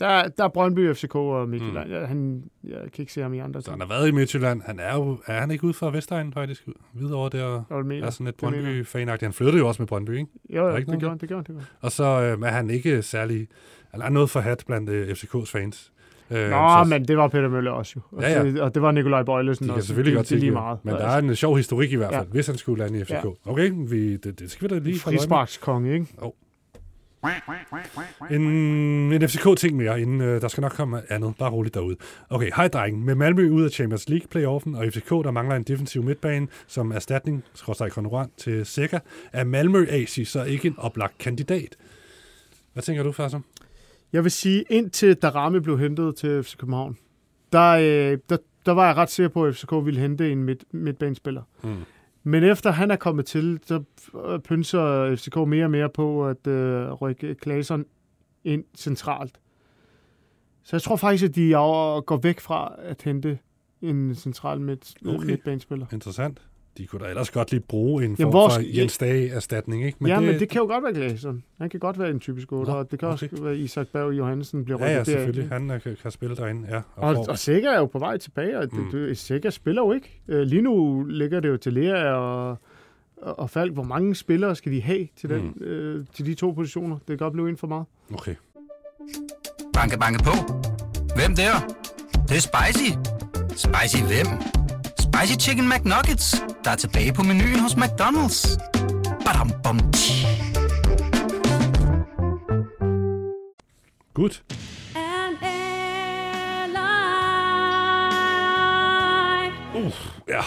der, 0.00 0.28
der 0.28 0.44
er 0.44 0.48
Brøndby, 0.48 0.94
FCK 0.94 1.14
og 1.14 1.48
Midtjylland. 1.48 1.88
Mm. 1.88 1.94
Ja, 1.94 2.04
han, 2.04 2.44
jeg 2.64 2.80
kan 2.80 3.02
ikke 3.02 3.12
se 3.12 3.22
ham 3.22 3.34
i 3.34 3.38
andre. 3.38 3.62
Så 3.62 3.70
han 3.70 3.80
har 3.80 3.88
været 3.88 4.08
i 4.08 4.10
Midtjylland. 4.10 4.62
Han 4.62 4.80
er 4.80 4.94
jo, 4.94 5.18
er 5.26 5.40
han 5.40 5.50
ikke 5.50 5.64
ude 5.64 5.74
fra 5.74 5.90
Vestegnen 5.90 6.32
faktisk? 6.32 6.68
Videre 6.94 7.14
over 7.14 7.28
der 7.28 7.62
er 8.02 8.10
sådan 8.10 8.26
et 8.26 8.34
brøndby 8.34 8.86
fanagtigt 8.86 9.26
Han 9.26 9.32
flyttede 9.32 9.58
jo 9.58 9.68
også 9.68 9.82
med 9.82 9.86
Brøndby, 9.86 10.10
ikke? 10.10 10.30
Jo, 10.50 10.68
jo 10.68 10.76
det, 10.76 10.86
gjorde 10.86 11.08
han, 11.08 11.18
det 11.18 11.28
gjorde 11.28 11.44
han. 11.46 11.46
Det 11.46 11.54
gjorde. 11.54 11.66
Og 11.80 11.92
så 11.92 12.04
øh, 12.04 12.48
er 12.48 12.50
han 12.52 12.70
ikke 12.70 13.02
særlig... 13.02 13.48
Han 13.90 14.02
er 14.02 14.08
noget 14.08 14.30
for 14.30 14.40
hat 14.40 14.64
blandt 14.66 14.90
øh, 14.90 15.08
FCK's 15.08 15.50
fans. 15.52 15.92
Øh, 16.30 16.50
Nå, 16.50 16.84
så, 16.84 16.86
men 16.88 17.08
det 17.08 17.16
var 17.16 17.28
Peter 17.28 17.48
Møller 17.48 17.70
også 17.70 17.92
jo. 17.96 18.00
Og, 18.12 18.22
ja, 18.22 18.42
ja. 18.42 18.62
og 18.62 18.74
det 18.74 18.82
var 18.82 18.92
Nikolaj 18.92 19.22
Bøjlesen 19.22 19.64
de 19.64 19.68
kan 19.68 19.74
også. 19.76 19.86
selvfølgelig 19.86 20.16
godt 20.16 20.30
lige 20.30 20.50
meget. 20.50 20.78
Men 20.84 20.94
der 20.94 21.06
er 21.06 21.18
en 21.18 21.36
sjov 21.36 21.56
historik 21.56 21.92
i 21.92 21.96
hvert 21.96 22.14
fald, 22.14 22.26
ja. 22.26 22.32
hvis 22.32 22.46
han 22.46 22.56
skulle 22.56 22.82
lande 22.82 22.98
i 22.98 23.04
FCK. 23.04 23.12
Ja. 23.12 23.30
Okay, 23.44 23.72
vi, 23.74 24.16
det, 24.16 24.40
det 24.40 24.50
skal 24.50 24.70
vi 24.70 24.74
da 24.74 24.80
lige 24.80 24.98
fra 24.98 25.10
Frisparkskonge, 25.10 25.94
ikke? 25.94 26.06
Oh. 26.18 26.32
En, 28.30 28.42
en 29.12 29.28
FCK-ting 29.28 29.76
mere, 29.76 30.00
inden 30.00 30.20
øh, 30.20 30.40
der 30.40 30.48
skal 30.48 30.60
nok 30.60 30.72
komme 30.72 31.12
andet. 31.12 31.34
Bare 31.38 31.50
roligt 31.50 31.74
derude. 31.74 31.96
Okay, 32.30 32.50
hej 32.56 32.68
drengen. 32.68 33.04
Med 33.04 33.14
Malmø 33.14 33.50
ud 33.50 33.64
af 33.64 33.70
Champions 33.70 34.08
League 34.08 34.28
playoffen 34.28 34.74
og 34.74 34.84
FCK, 34.92 35.10
der 35.10 35.30
mangler 35.30 35.56
en 35.56 35.62
defensiv 35.62 36.02
midtbane 36.02 36.48
som 36.66 36.92
erstatning, 36.92 37.44
skråstrej 37.54 37.88
konkurrent 37.88 38.32
til 38.38 38.66
Seca, 38.66 39.00
er 39.32 39.44
Malmø 39.44 39.86
AC 39.90 40.28
så 40.28 40.44
ikke 40.44 40.68
en 40.68 40.74
oplagt 40.78 41.18
kandidat? 41.18 41.76
Hvad 42.72 42.82
tænker 42.82 43.02
du, 43.02 43.12
Farsam? 43.12 43.44
Jeg 44.12 44.24
vil 44.24 44.30
sige, 44.30 44.64
indtil 44.70 45.16
Darame 45.16 45.60
blev 45.60 45.78
hentet 45.78 46.16
til 46.16 46.42
FC 46.42 46.56
København, 46.56 46.96
der, 47.52 47.70
øh, 47.70 48.18
der, 48.28 48.36
der 48.66 48.72
var 48.72 48.86
jeg 48.86 48.96
ret 48.96 49.10
sikker 49.10 49.28
på, 49.28 49.44
at 49.44 49.56
FCK 49.56 49.72
ville 49.84 50.00
hente 50.00 50.32
en 50.32 50.42
midt, 50.42 50.64
midtbanespiller. 50.70 51.42
Mm. 51.62 51.76
Men 52.22 52.44
efter 52.44 52.70
han 52.70 52.90
er 52.90 52.96
kommet 52.96 53.26
til, 53.26 53.60
så 53.62 53.82
pynser 54.44 55.16
FCK 55.16 55.36
mere 55.36 55.64
og 55.64 55.70
mere 55.70 55.88
på 55.88 56.26
at 56.26 56.46
øh, 56.46 56.92
rykke 56.92 57.36
Claesson 57.42 57.84
ind 58.44 58.64
centralt. 58.76 59.40
Så 60.62 60.76
jeg 60.76 60.82
tror 60.82 60.96
faktisk, 60.96 61.24
at 61.24 61.34
de 61.34 61.50
går 62.06 62.20
væk 62.22 62.40
fra 62.40 62.74
at 62.78 63.02
hente 63.02 63.38
en 63.82 64.14
central 64.14 64.60
midt, 64.60 64.94
okay. 65.06 65.26
midtbanespiller. 65.26 65.86
Interessant 65.92 66.40
de 66.78 66.86
kunne 66.86 67.04
da 67.04 67.10
ellers 67.10 67.30
godt 67.30 67.50
lige 67.50 67.60
bruge 67.60 68.04
en 68.04 68.16
form 68.16 68.30
hvor, 68.30 68.48
for 68.48 68.60
Jens 68.76 68.98
Dage-erstatning, 68.98 69.86
ikke? 69.86 69.98
Men 70.00 70.08
ja, 70.08 70.16
det, 70.16 70.24
men 70.24 70.38
det 70.38 70.48
kan 70.48 70.60
jo 70.60 70.66
godt 70.66 70.84
være 70.84 70.92
Glæsson. 70.92 71.42
Han 71.60 71.70
kan 71.70 71.80
godt 71.80 71.98
være 71.98 72.10
en 72.10 72.20
typisk 72.20 72.52
8, 72.52 72.70
og 72.70 72.90
det 72.90 72.98
kan 72.98 73.08
okay. 73.08 73.28
også 73.28 73.42
være 73.42 73.56
Isak 73.56 73.88
Berg 73.92 74.12
Johansen 74.12 74.64
bliver 74.64 74.86
Ja, 74.86 74.96
ja, 74.96 75.04
selvfølgelig. 75.04 75.48
Han 75.48 75.70
øh, 75.70 75.80
kan, 75.80 75.96
kan 76.02 76.10
spille 76.10 76.36
derinde, 76.36 76.68
ja. 76.70 76.80
Og, 76.96 77.16
og, 77.16 77.26
og 77.28 77.38
Sikker 77.38 77.70
er 77.70 77.78
jo 77.78 77.86
på 77.86 77.98
vej 77.98 78.16
tilbage, 78.16 78.58
og 78.58 78.68
mm. 78.72 78.90
det, 78.92 79.18
Sikker 79.18 79.50
spiller 79.50 79.82
jo 79.82 79.92
ikke. 79.92 80.20
Uh, 80.28 80.34
lige 80.34 80.62
nu 80.62 81.04
ligger 81.04 81.40
det 81.40 81.48
jo 81.48 81.56
til 81.56 81.72
Lea 81.72 82.12
og, 82.12 82.58
og 83.16 83.38
og 83.38 83.50
Falk, 83.50 83.72
hvor 83.72 83.82
mange 83.82 84.14
spillere 84.14 84.56
skal 84.56 84.72
de 84.72 84.82
have 84.82 85.08
til, 85.16 85.30
den, 85.30 85.54
mm. 85.56 85.64
øh, 85.64 86.06
til 86.14 86.26
de 86.26 86.34
to 86.34 86.50
positioner? 86.50 86.96
Det 86.98 87.06
kan 87.06 87.16
godt 87.16 87.32
blive 87.32 87.48
en 87.48 87.56
for 87.56 87.66
meget. 87.66 87.84
Okay. 88.14 88.34
Banke, 89.72 89.98
banke 89.98 90.24
på. 90.24 90.32
Hvem 91.16 91.34
der? 91.36 91.52
Det, 92.12 92.28
det 92.28 92.36
er 92.36 92.40
spicy. 92.40 92.90
Spicy 93.48 94.02
hvem? 94.02 94.57
Spicy 95.18 95.36
Chicken 95.48 95.68
McNuggets, 95.68 96.44
der 96.64 96.70
er 96.70 96.76
tilbage 96.76 97.12
på 97.12 97.22
menuen 97.22 97.58
hos 97.58 97.72
McDonald's. 97.72 98.58
Badum, 99.24 99.52
bom, 99.64 99.78
airline. 104.96 105.46
Uh, 109.74 109.92
ja. 110.28 110.40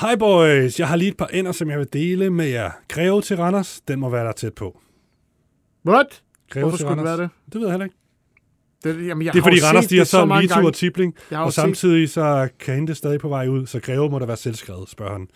Hej 0.00 0.16
boys, 0.16 0.78
jeg 0.78 0.88
har 0.88 0.96
lige 0.96 1.08
et 1.08 1.16
par 1.16 1.26
ender, 1.26 1.52
som 1.52 1.70
jeg 1.70 1.78
vil 1.78 1.92
dele 1.92 2.30
med 2.30 2.46
jer. 2.46 2.70
Greve 2.88 3.22
til 3.22 3.36
Randers, 3.36 3.80
den 3.88 4.00
må 4.00 4.08
være 4.08 4.24
der 4.24 4.32
tæt 4.32 4.54
på. 4.54 4.80
What? 5.86 6.22
Greve 6.50 6.62
Hvorfor 6.62 6.76
til 6.76 6.84
skulle 6.84 7.02
det 7.02 7.08
Randers. 7.08 7.18
være 7.18 7.26
det? 7.26 7.52
Det 7.52 7.60
ved 7.60 7.66
jeg 7.66 7.72
heller 7.72 7.84
ikke. 7.84 8.03
Det, 8.84 9.06
jamen, 9.06 9.24
jeg 9.26 9.32
Det 9.32 9.38
er 9.38 9.42
fordi 9.42 9.56
Randers, 9.64 9.86
de 9.86 9.96
har 9.96 10.04
så 10.04 10.24
Vitu 10.40 10.54
gange. 10.54 10.68
og 10.68 10.74
Tibling, 10.74 11.14
og 11.30 11.52
set- 11.52 11.54
samtidig 11.62 12.08
så 12.10 12.48
kan 12.58 12.74
hende 12.74 12.94
stadig 12.94 13.20
på 13.20 13.28
vej 13.28 13.48
ud, 13.48 13.66
så 13.66 13.80
Greve 13.80 14.10
må 14.10 14.18
der 14.18 14.26
være 14.26 14.36
selvskrevet, 14.36 14.88
spørger 14.88 15.12
han. 15.12 15.28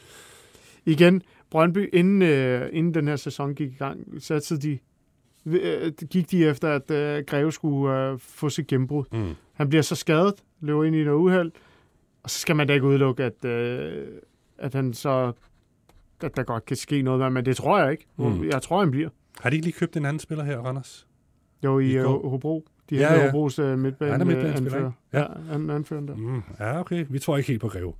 Igen, 0.87 1.23
Brøndby, 1.51 1.89
inden, 1.95 2.23
øh, 2.23 2.69
inden 2.73 2.95
den 2.95 3.09
her 3.09 3.17
sæson 3.17 3.55
gik 3.55 3.71
i 3.73 3.77
gang, 3.79 3.99
satte 4.19 4.57
de, 4.59 4.79
øh, 5.47 5.93
gik 6.11 6.31
de 6.31 6.47
efter, 6.47 6.69
at 6.71 6.91
øh, 6.91 7.25
Greve 7.27 7.53
skulle 7.53 7.97
øh, 8.11 8.19
få 8.19 8.49
sit 8.49 8.67
gennembrud. 8.67 9.05
Mm. 9.13 9.35
Han 9.55 9.69
bliver 9.69 9.83
så 9.83 9.95
skadet, 9.95 10.35
løber 10.61 10.85
ind 10.85 10.97
i 10.97 11.05
noget 11.05 11.19
uheld, 11.19 11.53
og 12.23 12.31
så 12.31 12.39
skal 12.39 12.57
man 12.57 12.67
da 12.67 12.73
ikke 12.75 12.87
udelukke, 12.87 13.25
at, 13.25 13.45
øh, 13.45 14.07
at 14.59 14.75
han 14.75 14.95
så 14.95 15.33
at 16.23 16.37
der 16.37 16.43
godt 16.43 16.67
kan 16.67 16.77
ske 16.77 17.03
noget 17.03 17.21
med, 17.21 17.31
men 17.31 17.45
det 17.45 17.57
tror 17.57 17.79
jeg 17.81 17.91
ikke. 17.93 18.07
Mm. 18.17 18.45
Jeg 18.49 18.63
tror, 18.63 18.79
han 18.81 18.91
bliver. 18.91 19.09
Har 19.41 19.51
de 19.51 19.57
ikke 19.57 19.67
lige 19.67 19.77
købt 19.79 19.97
en 19.97 20.05
anden 20.05 20.21
spiller 20.21 20.45
her, 20.45 20.59
Randers? 20.59 21.07
Jo, 21.65 21.79
i, 21.79 21.91
I 21.91 21.99
går. 21.99 22.29
Hobro. 22.29 22.65
De 22.91 22.97
Ja, 22.97 23.09
har 23.09 23.17
ja. 23.17 23.25
Hobros 23.31 23.59
øh, 23.59 23.79
midtbane, 23.79 24.11
Han 24.13 24.21
er 24.21 24.27
øh, 24.27 24.33
midtbanespiller? 24.35 24.93
Ja. 25.13 25.19
Ja, 25.19 25.27
han 25.51 25.71
anfører 25.71 26.01
der. 26.01 26.17
Mm, 26.17 26.43
ja, 26.61 26.81
okay. 26.81 27.07
Vi 27.09 27.19
tror 27.19 27.37
ikke 27.37 27.49
helt 27.49 27.61
på 27.61 27.69
Greve. 27.69 27.93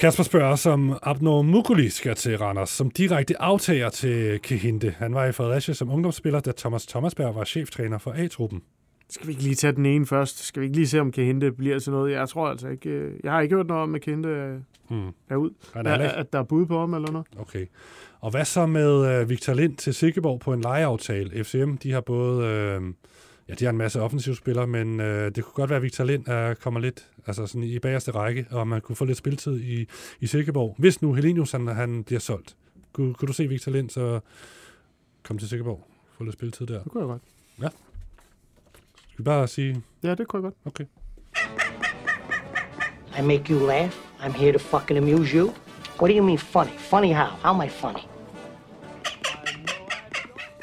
Kasper 0.00 0.22
spørger 0.22 0.46
også, 0.46 0.70
om 0.70 0.98
Abnor 1.02 1.42
Mukuli 1.42 1.88
skal 1.90 2.14
til 2.14 2.38
Randers, 2.38 2.70
som 2.70 2.90
direkte 2.90 3.42
aftager 3.42 3.88
til 3.88 4.40
Kehinde. 4.42 4.94
Han 4.98 5.14
var 5.14 5.24
i 5.24 5.32
Fredericia 5.32 5.74
som 5.74 5.90
ungdomsspiller, 5.90 6.40
da 6.40 6.52
Thomas 6.56 6.86
Thomasberg 6.86 7.34
var 7.34 7.44
cheftræner 7.44 7.98
for 7.98 8.10
A-truppen. 8.16 8.62
Skal 9.08 9.26
vi 9.26 9.32
ikke 9.32 9.42
lige 9.42 9.54
tage 9.54 9.72
den 9.72 9.86
ene 9.86 10.06
først? 10.06 10.44
Skal 10.44 10.60
vi 10.60 10.66
ikke 10.66 10.76
lige 10.76 10.86
se, 10.88 11.00
om 11.00 11.12
Kehinde 11.12 11.52
bliver 11.52 11.78
til 11.78 11.92
noget? 11.92 12.12
Jeg 12.12 12.28
tror 12.28 12.48
altså 12.48 12.68
ikke... 12.68 12.90
øh, 12.90 13.14
Jeg 13.24 13.32
har 13.32 13.40
ikke 13.40 13.54
hørt 13.56 13.66
noget 13.66 13.82
om, 13.82 13.94
at 13.94 14.00
Kehinde 14.00 14.28
er, 14.28 14.58
Hmm. 14.88 15.08
er 15.28 15.36
ud. 15.36 15.50
Han 15.74 15.86
er 15.86 15.92
At, 15.94 16.00
at 16.00 16.32
der 16.32 16.38
er 16.38 16.42
bud 16.42 16.66
på 16.66 16.78
ham 16.80 16.94
eller 16.94 17.10
noget. 17.12 17.26
Okay. 17.38 17.66
Og 18.20 18.30
hvad 18.30 18.44
så 18.44 18.66
med 18.66 19.20
øh, 19.20 19.28
Victor 19.30 19.54
Lind 19.54 19.76
til 19.76 19.94
Silkeborg 19.94 20.40
på 20.40 20.52
en 20.52 20.60
lejeaftale? 20.60 21.44
FCM, 21.44 21.74
de 21.76 21.92
har 21.92 22.00
både... 22.00 22.46
Øh, 22.46 22.82
ja, 23.48 23.54
de 23.54 23.64
har 23.64 23.70
en 23.72 23.78
masse 23.78 24.00
offensivspillere, 24.00 24.66
men 24.66 25.00
øh, 25.00 25.30
det 25.34 25.44
kunne 25.44 25.52
godt 25.54 25.70
være, 25.70 25.76
at 25.76 25.82
Victor 25.82 26.04
Lind 26.04 26.26
er, 26.28 26.54
kommer 26.54 26.80
lidt 26.80 27.06
altså 27.26 27.46
sådan 27.46 27.62
i 27.62 27.78
bagerste 27.78 28.10
række, 28.10 28.46
og 28.50 28.68
man 28.68 28.80
kunne 28.80 28.96
få 28.96 29.04
lidt 29.04 29.18
spilletid 29.18 29.60
i, 29.60 29.86
i 30.20 30.26
Silkeborg. 30.26 30.74
Hvis 30.78 31.02
nu 31.02 31.12
Helenius 31.14 31.52
han, 31.52 31.66
han 31.66 32.04
bliver 32.04 32.20
solgt, 32.20 32.56
kunne, 32.92 33.14
kunne 33.14 33.26
du 33.26 33.32
se 33.32 33.48
Victor 33.48 33.72
Lind 33.72 33.90
så 33.90 34.20
komme 35.22 35.40
til 35.40 35.48
Silkeborg? 35.48 35.86
Få 36.18 36.24
lidt 36.24 36.34
spilletid 36.34 36.66
der. 36.66 36.82
Det 36.82 36.92
kunne 36.92 37.00
jeg 37.00 37.08
godt. 37.60 37.72
Skal 39.16 39.24
vi 39.24 39.24
bare 39.24 39.48
sige, 39.48 39.82
Ja, 40.02 40.14
det 40.14 40.28
kunne 40.28 40.44
jeg 40.44 40.52
godt. 40.52 40.54
okay. 40.64 40.84
I 43.18 43.22
make 43.22 43.44
you 43.54 43.66
laugh. 43.66 43.92
I'm 44.20 44.32
here 44.32 44.52
to 44.52 44.58
fucking 44.58 44.98
amuse 44.98 45.36
you. 45.36 45.46
What 46.00 46.10
do 46.10 46.16
you 46.16 46.22
mean 46.24 46.38
funny? 46.38 46.70
Funny 46.78 47.12
how? 47.14 47.24
How 47.42 47.54
am 47.54 47.62
I 47.66 47.68
funny? 47.68 48.00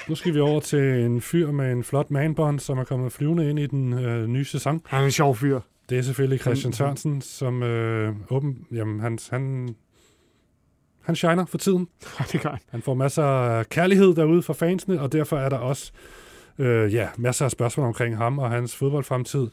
Nu 0.10 0.16
skal 0.16 0.34
vi 0.34 0.40
over 0.40 0.60
til 0.60 0.80
en 1.06 1.22
fyr 1.22 1.52
med 1.52 1.72
en 1.72 1.84
flot 1.84 2.12
manbånd, 2.12 2.60
som 2.60 2.78
er 2.78 2.84
kommet 2.84 3.12
flyvende 3.12 3.50
ind 3.50 3.60
i 3.60 3.68
den 3.68 3.94
øh, 3.94 4.28
nye 4.28 4.46
sæson. 4.46 4.82
Han 4.86 5.02
er 5.02 5.06
en 5.06 5.12
sjov 5.12 5.36
fyr. 5.36 5.60
Det 5.90 5.98
er 5.98 6.02
selvfølgelig 6.02 6.40
Christian 6.40 6.74
Sørensen, 6.74 7.22
som 7.22 7.64
øh, 7.64 8.16
åben, 8.30 8.68
jamen, 8.72 9.00
han, 9.00 9.20
han, 9.32 9.76
han 11.02 11.16
shiner 11.16 11.46
for 11.46 11.58
tiden. 11.58 11.88
det 12.32 12.42
gør 12.42 12.50
han. 12.50 12.60
Han 12.70 12.82
får 12.82 12.94
masser 12.94 13.24
af 13.24 13.70
kærlighed 13.70 14.16
derude 14.16 14.42
fra 14.44 14.54
fansene, 14.54 15.02
og 15.02 15.12
derfor 15.12 15.38
er 15.38 15.50
der 15.50 15.58
også 15.58 15.92
øh, 16.60 16.94
ja, 16.94 17.08
masser 17.18 17.46
af 17.46 17.52
spørgsmål 17.52 17.88
omkring 17.88 18.18
ham 18.18 18.40
og 18.40 18.50
hans 18.50 18.76
fodboldfremtid. 18.76 19.48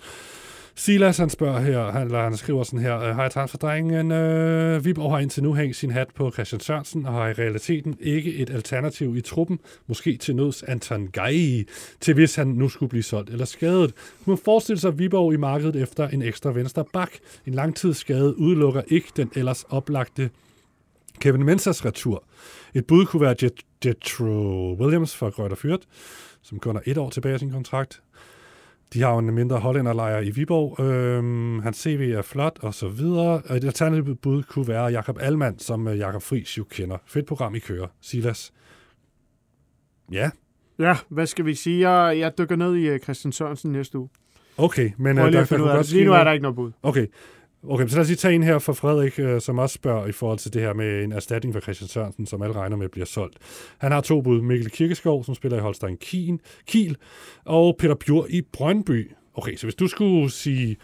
Silas, 0.74 1.18
han 1.18 1.30
spørger 1.30 1.60
her, 1.60 1.90
han, 1.90 2.06
eller 2.06 2.22
han 2.22 2.36
skriver 2.36 2.62
sådan 2.62 2.80
her, 2.80 3.00
øh, 3.00 3.16
Hej 3.16 3.28
transferdrengen, 3.28 4.12
øh, 4.12 4.84
Viborg 4.84 5.12
har 5.12 5.18
indtil 5.18 5.42
nu 5.42 5.54
hængt 5.54 5.76
sin 5.76 5.90
hat 5.90 6.08
på 6.14 6.30
Christian 6.30 6.60
Sørensen, 6.60 7.06
og 7.06 7.12
har 7.12 7.28
i 7.28 7.32
realiteten 7.32 7.96
ikke 8.00 8.34
et 8.34 8.50
alternativ 8.50 9.16
i 9.16 9.20
truppen, 9.20 9.58
måske 9.86 10.16
til 10.16 10.36
nøds 10.36 10.62
Anton 10.62 11.08
Gai, 11.12 11.64
til 12.00 12.14
hvis 12.14 12.34
han 12.34 12.46
nu 12.46 12.68
skulle 12.68 12.90
blive 12.90 13.02
solgt 13.02 13.30
eller 13.30 13.44
skadet. 13.44 13.94
Kunne 13.94 14.32
man 14.32 14.38
forestille 14.44 14.80
sig 14.80 14.98
Viborg 14.98 15.32
i 15.32 15.36
markedet 15.36 15.76
efter 15.76 16.08
en 16.08 16.22
ekstra 16.22 16.52
venstre 16.52 16.84
bak? 16.92 17.10
En 17.46 17.54
langtidsskade 17.54 18.38
udelukker 18.38 18.82
ikke 18.88 19.08
den 19.16 19.30
ellers 19.34 19.64
oplagte 19.68 20.30
Kevin 21.20 21.44
Mensahs 21.44 21.84
retur. 21.84 22.24
Et 22.74 22.86
bud 22.86 23.06
kunne 23.06 23.22
være 23.22 23.50
Jethro 23.84 24.76
Williams 24.80 25.16
fra 25.16 25.28
Grøter 25.28 25.56
Fyrt, 25.56 25.80
som 26.42 26.58
kun 26.58 26.76
er 26.76 26.80
et 26.86 26.98
år 26.98 27.10
tilbage 27.10 27.32
af 27.32 27.38
sin 27.40 27.50
kontrakt. 27.50 28.02
De 28.92 29.02
har 29.02 29.12
jo 29.12 29.18
en 29.18 29.34
mindre 29.34 29.58
hollænderlejr 29.58 30.20
i 30.20 30.30
Viborg. 30.30 30.80
Øhm, 30.84 31.58
hans 31.60 31.76
CV 31.76 32.12
er 32.16 32.22
flot, 32.22 32.58
og 32.62 32.74
så 32.74 32.88
videre. 32.88 33.56
Et 33.56 33.64
alternativt 33.64 34.20
bud 34.20 34.42
kunne 34.42 34.68
være 34.68 34.84
Jakob 34.84 35.18
Almand, 35.20 35.58
som 35.58 35.88
øh, 35.88 35.98
Jakob 35.98 36.22
Friis 36.22 36.58
jo 36.58 36.64
kender. 36.64 36.96
Fedt 37.06 37.26
program, 37.26 37.54
I 37.54 37.58
kører. 37.58 37.86
Silas. 38.00 38.52
Ja, 40.12 40.30
Ja, 40.78 40.96
hvad 41.08 41.26
skal 41.26 41.44
vi 41.46 41.54
sige? 41.54 41.90
Jeg, 41.90 42.18
jeg 42.18 42.38
dykker 42.38 42.56
ned 42.56 42.76
i 42.76 42.88
øh, 42.88 42.98
Christian 43.00 43.32
Sørensen 43.32 43.72
næste 43.72 43.98
uge. 43.98 44.08
okay. 44.56 44.90
Men 44.98 45.16
Prøv 45.16 45.26
øh, 45.26 45.30
lige 45.30 45.36
der, 45.36 45.42
at 45.42 45.48
finde 45.48 45.64
ud 45.64 45.68
af 45.68 45.84
det. 45.84 45.92
Lige 45.92 46.04
nu 46.04 46.12
er 46.12 46.24
der 46.24 46.32
ikke 46.32 46.42
noget 46.42 46.56
bud. 46.56 46.72
Okay. 46.82 47.06
Okay, 47.68 47.88
så 47.88 47.96
lad 47.96 48.02
os 48.02 48.08
lige 48.08 48.16
tage 48.16 48.34
en 48.34 48.42
her 48.42 48.58
fra 48.58 48.72
Frederik, 48.72 49.18
øh, 49.18 49.40
som 49.40 49.58
også 49.58 49.74
spørger 49.74 50.06
i 50.06 50.12
forhold 50.12 50.38
til 50.38 50.52
det 50.52 50.62
her 50.62 50.72
med 50.72 51.04
en 51.04 51.12
erstatning 51.12 51.54
for 51.54 51.60
Christian 51.60 51.88
Sørensen, 51.88 52.26
som 52.26 52.42
alle 52.42 52.54
regner 52.54 52.76
med 52.76 52.88
bliver 52.88 53.06
solgt. 53.06 53.38
Han 53.78 53.92
har 53.92 54.00
to 54.00 54.20
bud. 54.20 54.40
Mikkel 54.40 54.70
Kirkeskov, 54.70 55.24
som 55.24 55.34
spiller 55.34 55.58
i 55.58 55.60
Holstein 55.60 55.96
Kiel, 55.96 56.40
Kiel 56.66 56.96
og 57.44 57.76
Peter 57.78 57.94
Bjur 57.94 58.26
i 58.30 58.42
Brøndby. 58.42 59.10
Okay, 59.34 59.56
så 59.56 59.66
hvis 59.66 59.74
du 59.74 59.88
skulle 59.88 60.30
sige 60.30 60.76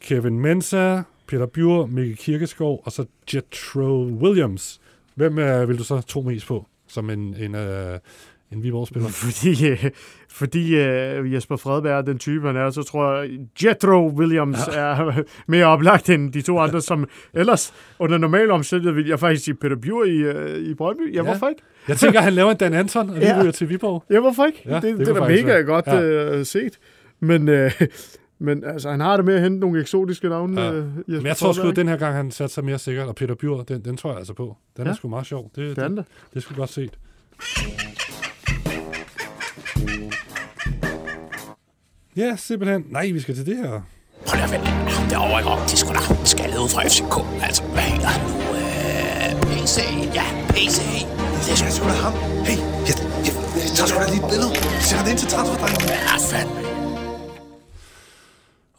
Kevin 0.00 0.40
Mensah, 0.40 1.02
Peter 1.26 1.46
Bjur, 1.46 1.86
Mikkel 1.86 2.16
Kirkeskov 2.16 2.82
og 2.84 2.92
så 2.92 3.04
Jetro 3.34 4.04
Williams, 4.04 4.80
hvem 5.14 5.38
øh, 5.38 5.68
vil 5.68 5.78
du 5.78 5.84
så 5.84 6.00
tro 6.00 6.22
mest 6.22 6.46
på 6.46 6.66
som 6.90 7.10
en, 7.10 7.34
en, 7.34 7.54
øh, 7.54 7.98
en 8.52 8.62
Viborg-spiller? 8.62 9.08
Fordi, 9.24 9.68
øh, 9.68 9.84
fordi 10.30 10.76
øh, 10.76 11.32
Jesper 11.34 11.56
Fredberg 11.56 11.98
er 11.98 12.02
den 12.02 12.18
type, 12.18 12.46
han 12.46 12.56
er, 12.56 12.70
så 12.70 12.82
tror 12.82 13.14
jeg, 13.20 13.30
Jetro 13.64 14.08
Williams 14.16 14.58
ja. 14.72 14.78
er 14.80 15.22
mere 15.48 15.66
oplagt 15.66 16.10
end 16.10 16.32
de 16.32 16.42
to 16.42 16.58
andre, 16.58 16.80
som 16.80 17.08
ellers 17.34 17.74
under 17.98 18.18
normale 18.18 18.52
omstændigheder 18.52 18.94
vil 18.96 19.06
jeg 19.08 19.20
faktisk 19.20 19.44
sige 19.44 19.54
Peter 19.54 19.76
Bjur 19.76 20.04
i, 20.04 20.16
øh, 20.16 20.58
i 20.58 20.74
Brøndby. 20.74 21.12
Ja, 21.14 21.16
Ja. 21.16 21.22
hvorfor 21.22 21.48
ikke? 21.48 21.62
Jeg 21.88 21.96
tænker, 21.96 22.20
han 22.20 22.32
laver 22.32 22.50
en 22.50 22.56
Dan 22.56 22.74
Anton, 22.74 23.10
og 23.10 23.16
de 23.16 23.20
Ja. 23.20 23.40
ryger 23.42 23.52
til 23.52 23.68
Viborg. 23.68 24.04
Ja, 24.10 24.20
hvorfor 24.20 24.44
ikke? 24.44 24.62
Ja, 24.66 24.74
det, 24.74 24.82
det 24.82 24.98
det, 24.98 25.06
det 25.06 25.16
er 25.16 25.20
da 25.20 25.28
mega 25.28 25.44
være. 25.46 25.62
godt 25.62 25.86
Ja. 25.86 26.02
øh, 26.02 26.44
set. 26.46 26.78
Men, 27.20 27.48
øh, 27.48 27.72
men 28.38 28.64
altså, 28.64 28.90
han 28.90 29.00
har 29.00 29.16
det 29.16 29.24
med 29.26 29.34
at 29.34 29.42
hente 29.42 29.58
nogle 29.60 29.80
eksotiske 29.80 30.28
navne. 30.28 30.60
Ja. 30.60 30.72
Øh, 30.72 30.76
Jesper 30.84 31.02
Men 31.06 31.26
jeg 31.26 31.36
tror 31.36 31.52
sgu, 31.52 31.68
at 31.68 31.76
den 31.76 31.88
her 31.88 31.96
gang, 31.96 32.14
han 32.16 32.30
satte 32.30 32.54
sig 32.54 32.64
mere 32.64 32.78
sikkert, 32.78 33.08
og 33.08 33.14
Peter 33.14 33.34
Bjur, 33.34 33.62
den, 33.62 33.84
den 33.84 33.96
tror 33.96 34.10
jeg 34.10 34.18
altså 34.18 34.34
på. 34.34 34.56
Den 34.76 34.84
ja. 34.84 34.90
Er 34.90 34.94
sgu 34.94 35.08
meget 35.08 35.26
sjov. 35.26 35.50
Det? 35.56 35.76
Det 35.76 35.90
det, 35.90 35.96
det 35.96 36.04
er 36.36 36.40
sgu 36.40 36.54
godt 36.54 36.70
set. 36.70 36.98
Ja, 42.20 42.36
simpelthen. 42.36 42.84
Nej, 42.90 43.10
vi 43.12 43.20
skal 43.20 43.34
til 43.34 43.46
det 43.46 43.56
her. 43.56 43.70
Prøv 44.26 44.36
lige 44.36 44.44
at 44.44 44.52
vente. 44.52 44.70
Det 45.08 45.12
er 45.12 45.22
over 45.28 45.38
i. 45.40 45.70
De 45.70 45.76
skulle 45.76 45.98
da 46.00 46.24
skaldet 46.24 46.58
ud 46.58 46.68
fra 46.68 46.82
FCK. 46.82 47.16
Altså, 47.46 47.62
hvad 47.62 47.82
hedder 47.82 48.06
han 48.14 48.20
nu? 48.28 48.34
Øh, 48.60 49.30
PC. 49.42 49.76
Ja, 50.14 50.26
PC. 50.48 50.78
Det 51.46 51.58
skal 51.58 51.72
sgu 51.72 51.84
da 51.84 51.96
ham. 52.06 52.12
Hey, 52.48 52.58
jeg, 52.88 52.94
jeg, 53.26 53.34
jeg 53.56 53.70
tager 53.76 53.88
sgu 53.88 53.98
da 53.98 54.06
lige 54.14 54.24
et 54.24 54.30
billede. 54.32 54.50
Send 54.80 55.00
det 55.04 55.10
ind 55.10 55.18
til 55.18 55.28
transferdrengen. 55.28 55.88
Ja, 55.88 56.16
fandme. 56.30 56.69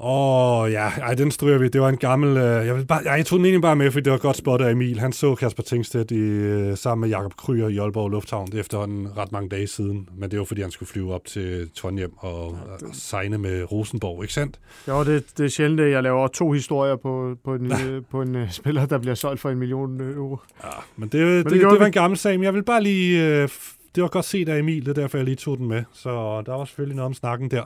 Åh, 0.04 0.62
oh, 0.62 0.72
ja, 0.72 0.90
ej, 0.90 1.14
den 1.14 1.32
stryger 1.32 1.58
vi. 1.58 1.68
Det 1.68 1.82
var 1.82 1.90
en 1.90 1.98
gammel... 1.98 2.38
Øh, 2.38 2.68
jeg, 2.68 2.76
vil 2.76 2.86
bare, 2.86 3.06
ej, 3.06 3.14
jeg 3.14 3.26
tog 3.26 3.40
den 3.40 3.46
egentlig 3.46 3.62
bare 3.62 3.76
med, 3.76 3.92
fordi 3.92 4.04
det 4.04 4.12
var 4.12 4.18
godt 4.18 4.38
spottet 4.38 4.66
af 4.66 4.72
Emil. 4.72 5.00
Han 5.00 5.14
så 5.14 5.36
Kasper 5.36 5.64
Tingstedt 5.64 6.12
i, 6.12 6.16
øh, 6.16 6.78
sammen 6.78 7.02
med 7.02 7.10
Jakob 7.10 7.36
Kryer 7.38 7.68
i 7.68 7.78
Aalborg 7.78 8.10
Lufthavn. 8.10 8.48
Det 8.48 8.56
er 8.56 8.60
efterhånden 8.60 9.18
ret 9.18 9.32
mange 9.32 9.50
dage 9.50 9.68
siden. 9.68 10.10
Men 10.18 10.32
det 10.32 10.40
var, 10.40 10.46
fordi 10.46 10.62
han 10.62 10.72
skulle 10.72 10.90
flyve 10.90 11.14
op 11.14 11.26
til 11.26 11.70
Trondheim 11.76 12.12
og, 12.18 12.46
og 12.48 12.58
signe 12.94 13.38
med 13.38 13.72
Rosenborg, 13.72 14.24
ikke 14.24 14.34
sandt? 14.34 14.60
Jo, 14.88 15.04
det, 15.04 15.26
det 15.38 15.46
er 15.46 15.50
sjældent, 15.50 15.82
at 15.82 15.92
jeg 15.92 16.04
laver 16.04 16.28
to 16.28 16.52
historier 16.52 16.96
på, 16.96 17.36
på 17.44 17.56
en, 17.56 17.72
øh, 17.72 18.02
på 18.12 18.22
en 18.22 18.36
uh, 18.36 18.52
spiller, 18.52 18.86
der 18.86 18.98
bliver 18.98 19.16
solgt 19.16 19.42
for 19.42 19.50
en 19.50 19.58
million 19.58 20.02
euro. 20.02 20.38
Ja, 20.64 20.70
men 20.96 21.10
det, 21.10 21.20
men 21.20 21.38
det, 21.38 21.50
det, 21.50 21.60
gjorde 21.60 21.74
det 21.74 21.80
var 21.80 21.86
en 21.86 21.92
gammel 21.92 22.18
sag. 22.18 22.40
Men 22.40 22.44
jeg 22.44 22.54
vil 22.54 22.64
bare 22.64 22.84
lige 22.84 23.26
øh, 23.28 23.50
det 23.96 24.04
var 24.04 24.10
godt 24.10 24.26
set 24.26 24.50
af 24.50 24.60
Emil, 24.60 24.86
det 24.86 24.98
er 24.98 25.02
derfor, 25.02 25.18
jeg 25.18 25.26
lige 25.26 25.36
tog 25.36 25.58
den 25.58 25.68
med. 25.68 25.84
Så 25.94 26.10
der 26.46 26.54
var 26.54 26.66
selvfølgelig 26.66 26.96
noget 26.96 27.06
om 27.06 27.14
snakken 27.14 27.52
der. 27.52 27.64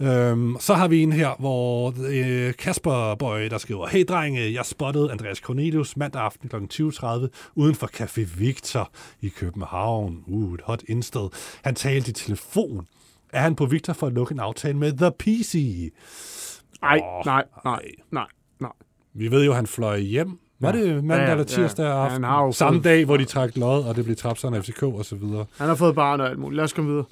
Øhm, 0.00 0.56
så 0.60 0.74
har 0.74 0.88
vi 0.88 1.02
en 1.02 1.12
her, 1.12 1.36
hvor 1.38 1.94
øh, 2.08 2.54
Kasper 2.54 3.14
Boy, 3.14 3.40
der 3.40 3.58
skriver, 3.58 3.86
Hey 3.86 4.04
drenge, 4.08 4.52
jeg 4.52 4.66
spottede 4.66 5.12
Andreas 5.12 5.38
Cornelius 5.38 5.96
mandag 5.96 6.22
aften 6.22 6.48
kl. 6.48 6.56
20.30 6.56 7.52
uden 7.54 7.74
for 7.74 7.90
Café 8.02 8.38
Victor 8.38 8.90
i 9.20 9.28
København. 9.28 10.24
Uh, 10.26 10.54
et 10.54 10.60
hot 10.64 10.82
indsted. 10.88 11.28
Han 11.64 11.74
talte 11.74 12.10
i 12.10 12.12
telefon. 12.12 12.86
Er 13.32 13.40
han 13.40 13.54
på 13.56 13.66
Victor 13.66 13.92
for 13.92 14.06
at 14.06 14.12
lukke 14.12 14.32
en 14.32 14.40
aftale 14.40 14.78
med 14.78 14.92
The 14.92 15.10
PC? 15.18 15.54
Nej, 16.82 17.00
Åh, 17.02 17.26
nej, 17.26 17.44
nej, 17.64 17.82
nej, 18.10 18.26
nej. 18.60 18.72
Vi 19.14 19.30
ved 19.30 19.44
jo, 19.44 19.50
at 19.50 19.56
han 19.56 19.66
fløj 19.66 19.98
hjem. 19.98 20.38
Var 20.62 20.74
Ja. 20.76 20.84
det 20.84 21.04
mandag 21.04 21.16
Ja, 21.18 21.24
ja, 21.24 21.30
eller 21.30 21.44
tirsdag 21.44 21.84
ja. 21.84 22.04
aften? 22.04 22.24
Jo 22.24 22.52
Samme 22.52 22.76
fået- 22.78 22.84
dag, 22.84 23.04
hvor 23.04 23.16
de 23.16 23.24
trak 23.24 23.56
lod, 23.56 23.84
og 23.84 23.96
det 23.96 24.04
blev 24.04 24.16
sådan 24.16 24.54
af 24.54 24.64
FCK 24.64 24.82
og 24.82 25.04
så 25.04 25.16
videre. 25.16 25.44
Han 25.58 25.68
har 25.68 25.74
fået 25.74 25.94
barn 25.94 26.20
og 26.20 26.28
alt 26.28 26.38
muligt. 26.38 26.56
Lad 26.56 26.64
os 26.64 26.72
komme 26.72 26.90
videre. 26.90 27.04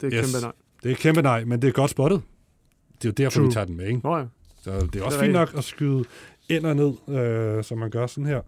Det 0.00 0.14
er 0.14 0.18
Yes. 0.20 0.32
kæmpe 0.32 0.44
nej. 0.46 0.52
Det 0.82 0.90
er 0.90 0.94
kæmpe 0.96 1.22
nej, 1.22 1.44
men 1.44 1.62
det 1.62 1.68
er 1.68 1.72
godt 1.72 1.90
spottet. 1.90 2.22
Det 3.02 3.04
er 3.04 3.08
jo 3.08 3.24
derfor, 3.24 3.38
True. 3.38 3.46
vi 3.46 3.52
tager 3.52 3.64
den 3.64 3.76
med, 3.76 3.86
ikke? 3.86 4.00
Nå 4.04 4.16
ja. 4.16 4.24
Så 4.64 4.70
det 4.92 5.00
er 5.00 5.04
også 5.04 5.18
er 5.18 5.22
fint 5.22 5.32
nok 5.32 5.50
at 5.56 5.64
skyde 5.64 6.04
ender 6.48 6.74
ned, 6.74 7.16
øh, 7.18 7.64
som 7.64 7.78
man 7.78 7.90
gør 7.90 8.06
sådan 8.06 8.26
her. 8.26 8.40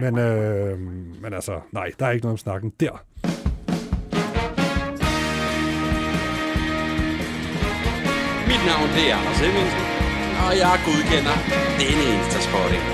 Men, 0.00 0.18
øh, 0.18 0.78
men 1.22 1.34
altså, 1.34 1.60
nej, 1.72 1.90
der 1.98 2.06
er 2.06 2.10
ikke 2.10 2.24
noget 2.24 2.32
om 2.34 2.38
snakken 2.38 2.72
der. 2.80 3.02
Mit 8.50 8.62
navn 8.70 8.88
det 8.96 9.04
er 9.12 9.16
Anders 9.20 9.40
Hemmingsen, 9.44 9.84
og 10.46 10.52
jeg 10.62 10.74
godkender 10.86 11.36
denne 11.80 12.04
Instaspotting. 12.16 12.84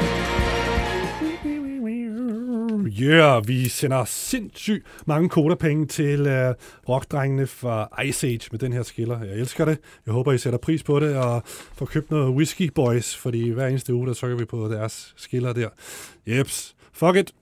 Yeah, 3.00 3.49
vi 3.49 3.69
sender 3.69 4.05
sindssygt 4.05 4.87
mange 5.07 5.29
kodapenge 5.29 5.87
til 5.87 6.26
øh, 6.26 6.55
rockdrengene 6.88 7.47
fra 7.47 8.03
Ice 8.05 8.26
Age 8.26 8.49
med 8.50 8.59
den 8.59 8.73
her 8.73 8.83
skiller. 8.83 9.25
Jeg 9.25 9.35
elsker 9.35 9.65
det. 9.65 9.79
Jeg 10.07 10.12
håber, 10.12 10.33
I 10.33 10.38
sætter 10.38 10.59
pris 10.59 10.83
på 10.83 11.00
det 11.00 11.17
og 11.17 11.43
får 11.47 11.87
købt 11.87 12.11
noget 12.11 12.35
Whiskey 12.35 12.71
Boys, 12.75 13.17
fordi 13.17 13.50
hver 13.50 13.67
eneste 13.67 13.95
uge, 13.95 14.07
der 14.07 14.15
trykker 14.15 14.38
vi 14.38 14.45
på 14.45 14.69
deres 14.69 15.15
skiller 15.17 15.53
der. 15.53 15.69
Jeps. 16.26 16.75
Fuck 16.93 17.17
it. 17.17 17.33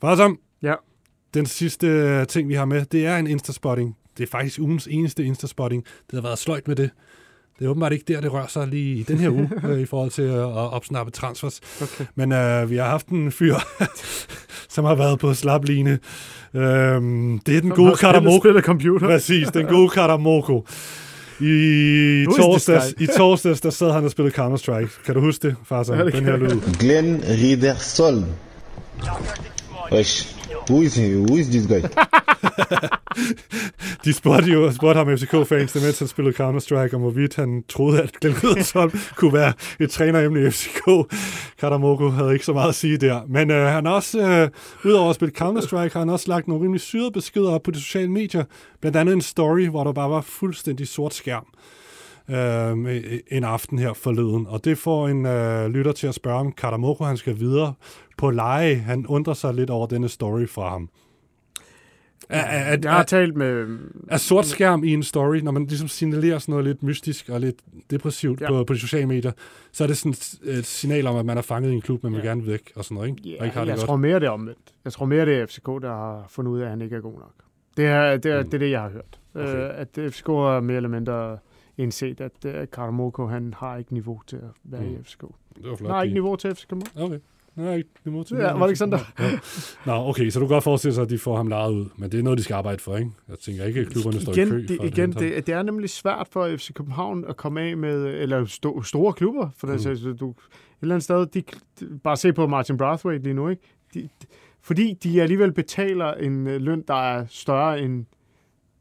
Farsom. 0.00 0.38
Ja. 0.62 0.74
Den 1.34 1.46
sidste 1.46 1.86
øh, 1.86 2.26
ting, 2.26 2.48
vi 2.48 2.54
har 2.54 2.64
med, 2.64 2.84
det 2.84 3.06
er 3.06 3.16
en 3.16 3.26
Instaspotting. 3.26 3.96
Det 4.18 4.24
er 4.24 4.28
faktisk 4.30 4.58
ugens 4.60 4.86
eneste 4.90 5.24
Instaspotting. 5.24 5.84
Det 5.84 6.14
har 6.14 6.22
været 6.22 6.38
sløjt 6.38 6.68
med 6.68 6.76
det. 6.76 6.90
Det 7.58 7.64
er 7.64 7.68
åbenbart 7.68 7.92
ikke 7.92 8.04
der, 8.08 8.20
det 8.20 8.32
rører 8.32 8.46
sig 8.46 8.66
lige 8.66 8.96
i 8.96 9.02
den 9.02 9.18
her 9.18 9.30
uge, 9.30 9.50
øh, 9.68 9.80
i 9.80 9.84
forhold 9.86 10.10
til 10.10 10.24
øh, 10.24 10.34
at 10.42 10.72
opsnappe 10.72 11.12
transfers. 11.12 11.60
Okay. 11.82 12.04
Men 12.14 12.32
øh, 12.32 12.70
vi 12.70 12.76
har 12.76 12.84
haft 12.84 13.08
en 13.08 13.32
fyr, 13.32 13.54
som 14.74 14.84
har 14.84 14.94
været 14.94 15.18
på 15.18 15.34
slapline. 15.34 15.98
Øhm, 16.54 17.38
det 17.38 17.56
er 17.56 17.60
den 17.60 17.70
gode 17.70 17.96
Karamoko. 17.96 18.60
Computer. 18.60 19.06
Præcis, 19.06 19.48
den 19.48 19.66
gode 19.66 19.88
Karamoko. 19.88 20.66
I 21.40 22.24
torsdags, 22.36 22.94
I 22.98 23.06
torsdags, 23.06 23.60
der 23.60 23.70
sad 23.70 23.92
han 23.92 24.04
og 24.04 24.10
spillede 24.10 24.34
Counter-Strike. 24.34 25.04
Kan 25.04 25.14
du 25.14 25.20
huske 25.20 25.48
det, 25.48 25.56
far? 25.64 25.82
Så, 25.82 25.94
Ja, 25.94 26.04
det 26.04 26.12
den 26.12 26.24
her 26.24 26.36
lyd. 26.36 26.60
Glenn 26.78 27.22
Ridersol. 27.28 28.24
Wesh. 29.92 30.36
Who 30.70 30.82
is 30.82 30.96
he? 30.96 31.16
Who 31.16 31.36
is 31.36 31.46
this 31.46 31.66
guy? 31.66 31.80
De 34.04 34.12
spurgte 34.12 34.50
jo 34.52 34.72
spurgte 34.72 34.98
ham 34.98 35.16
FCK-fans, 35.16 35.74
mens 35.74 35.98
han 35.98 36.08
spillede 36.08 36.36
Counter-Strike, 36.36 36.94
om 36.94 37.00
hvorvidt 37.00 37.36
han 37.36 37.64
troede, 37.68 38.02
at 38.02 38.12
Glenn 38.20 38.36
Riddersholm 38.44 38.98
kunne 39.16 39.32
være 39.32 39.52
et 39.80 39.90
træneremne 39.90 40.46
i 40.46 40.50
FCK. 40.50 40.82
Katamoko 41.58 42.08
havde 42.08 42.32
ikke 42.32 42.44
så 42.44 42.52
meget 42.52 42.68
at 42.68 42.74
sige 42.74 42.96
der. 42.96 43.20
Men 43.28 43.50
øh, 43.50 43.66
han 43.66 43.86
har 43.86 43.92
også, 43.92 44.20
øh, 44.20 44.48
udover 44.84 45.10
at 45.10 45.16
spille 45.16 45.34
Counter-Strike, 45.40 45.92
har 45.92 45.98
han 45.98 46.10
også 46.10 46.28
lagt 46.28 46.48
nogle 46.48 46.64
rimelig 46.64 46.80
syrede 46.80 47.10
beskeder 47.10 47.50
op 47.50 47.62
på 47.62 47.70
de 47.70 47.80
sociale 47.80 48.10
medier. 48.10 48.44
Blandt 48.80 48.96
andet 48.96 49.12
en 49.12 49.22
story, 49.22 49.66
hvor 49.66 49.84
der 49.84 49.92
bare 49.92 50.10
var 50.10 50.20
fuldstændig 50.20 50.88
sort 50.88 51.14
skærm 51.14 51.46
øh, 52.30 53.20
en 53.30 53.44
aften 53.44 53.78
her 53.78 53.92
forleden. 53.92 54.46
Og 54.46 54.64
det 54.64 54.78
får 54.78 55.08
en 55.08 55.26
øh, 55.26 55.66
lytter 55.66 55.92
til 55.92 56.06
at 56.06 56.14
spørge, 56.14 56.38
om 56.38 56.52
Katamoko 56.52 57.04
han 57.04 57.16
skal 57.16 57.38
videre 57.38 57.74
på 58.18 58.30
leje. 58.30 58.74
Han 58.74 59.06
undrer 59.06 59.34
sig 59.34 59.54
lidt 59.54 59.70
over 59.70 59.86
denne 59.86 60.08
story 60.08 60.48
fra 60.48 60.68
ham. 60.68 60.88
Er, 62.28 62.40
er, 62.40 62.72
er, 62.74 62.78
Jeg 62.82 62.92
har 62.92 63.02
talt 63.02 63.36
med... 63.36 63.78
er 64.08 64.16
sort 64.16 64.46
skærm 64.46 64.84
i 64.84 64.92
en 64.92 65.02
story, 65.02 65.36
når 65.36 65.52
man 65.52 65.66
ligesom 65.66 65.88
signalerer 65.88 66.38
sådan 66.38 66.52
noget 66.52 66.66
lidt 66.66 66.82
mystisk 66.82 67.28
og 67.28 67.40
lidt 67.40 67.56
depressivt 67.90 68.40
ja. 68.40 68.46
Ja. 68.46 68.50
på, 68.52 68.64
på 68.64 68.72
de 68.74 68.78
sociale 68.78 69.06
medier, 69.06 69.32
så 69.72 69.84
er 69.84 69.88
det 69.88 69.96
sådan 69.96 70.14
et 70.58 70.66
signal 70.66 71.06
om, 71.06 71.16
at 71.16 71.26
man 71.26 71.38
er 71.38 71.42
fanget 71.42 71.70
i 71.70 71.74
en 71.74 71.80
klub, 71.80 72.02
man 72.02 72.12
vil 72.12 72.22
gerne 72.22 72.46
væk 72.46 72.72
og 72.76 72.84
sådan 72.84 72.94
noget, 72.94 73.08
ikke? 73.08 73.40
og 73.40 73.46
ikke 73.46 73.58
har 73.58 73.60
Ja, 73.60 73.64
det 73.64 73.70
jeg 73.70 73.76
godt. 73.76 73.86
tror 73.86 73.96
mere, 73.96 74.20
det 74.20 74.26
er 74.26 74.30
omvendt. 74.30 74.74
Jeg 74.84 74.92
tror 74.92 75.06
mere, 75.06 75.26
det 75.26 75.34
er 75.40 75.46
FCK, 75.46 75.66
der 75.66 75.88
har 75.88 76.26
fundet 76.28 76.52
ud 76.52 76.58
af, 76.60 76.64
at 76.64 76.70
han 76.70 76.82
ikke 76.82 76.96
er 76.96 77.00
god 77.00 77.12
nok. 77.18 77.34
Det 77.76 77.86
er 77.86 78.16
det, 78.16 78.32
er, 78.32 78.42
det, 78.42 78.54
er 78.54 78.58
det 78.58 78.70
jeg 78.70 78.80
har 78.80 78.88
hørt. 78.90 79.20
Okay. 79.34 79.48
Okay. 79.48 79.62
Øh, 79.64 79.70
at 79.80 80.12
FCK 80.12 80.28
er 80.28 80.60
mere 80.60 80.76
eller 80.76 80.88
mindre 80.88 81.38
indset, 81.78 82.20
at 82.20 82.32
uh, 82.44 82.52
Karamoko, 82.72 83.26
han 83.26 83.54
har 83.56 83.76
ikke 83.76 83.92
niveau 83.94 84.20
til 84.26 84.36
at 84.36 84.42
være 84.64 84.82
mm. 84.82 84.92
i 84.94 85.02
FCK. 85.02 85.20
Det 85.56 85.70
var 85.70 85.76
flot. 85.76 85.90
Han 85.90 85.96
har 85.96 86.02
ikke 86.02 86.14
niveau 86.14 86.36
til 86.36 86.54
FCK. 86.54 86.72
Okay. 86.96 87.18
Nej, 87.58 87.82
niveau 88.04 88.22
til 88.22 88.36
Ja, 88.36 88.52
var 88.52 88.60
det 88.66 88.68
ikke 88.68 88.76
sådan, 88.78 88.92
der? 88.92 89.86
Nå, 89.86 90.08
okay, 90.08 90.30
så 90.30 90.40
du 90.40 90.46
kan 90.46 90.54
godt 90.54 90.64
forestille 90.64 90.94
sig, 90.94 91.02
at 91.02 91.10
de 91.10 91.18
får 91.18 91.36
ham 91.36 91.48
lejet 91.48 91.72
ud. 91.72 91.86
Men 91.96 92.12
det 92.12 92.18
er 92.18 92.22
noget, 92.22 92.38
de 92.38 92.42
skal 92.42 92.54
arbejde 92.54 92.78
for, 92.78 92.96
ikke? 92.96 93.10
Jeg 93.28 93.38
tænker 93.38 93.64
ikke, 93.64 93.80
at 93.80 93.86
klubberne 93.86 94.20
står 94.20 94.32
igen, 94.32 94.48
i 94.48 94.50
kø. 94.50 94.56
det, 94.58 94.78
igen 94.84 95.12
det, 95.12 95.46
det 95.46 95.54
er 95.54 95.62
nemlig 95.62 95.90
svært 95.90 96.28
for 96.30 96.56
FC 96.56 96.72
København 96.72 97.24
at 97.28 97.36
komme 97.36 97.60
af 97.60 97.76
med, 97.76 98.06
eller 98.06 98.44
sto, 98.44 98.82
store 98.82 99.12
klubber, 99.12 99.48
for 99.56 99.66
Mm. 99.66 99.72
altså, 99.72 100.12
du, 100.20 100.30
et 100.30 100.36
eller 100.82 100.94
andet 100.94 101.04
sted, 101.04 101.26
de, 101.26 101.42
de, 101.80 101.98
bare 102.04 102.16
se 102.16 102.32
på 102.32 102.46
Martin 102.46 102.76
Brathwaite 102.76 103.22
lige 103.24 103.34
nu, 103.34 103.48
ikke? 103.48 103.62
De, 103.94 104.00
de, 104.02 104.08
fordi 104.62 104.94
de 105.02 105.22
alligevel 105.22 105.52
betaler 105.52 106.12
en 106.14 106.46
øh, 106.46 106.60
løn, 106.60 106.84
der 106.88 106.94
er 106.94 107.24
større 107.28 107.80
end 107.80 108.04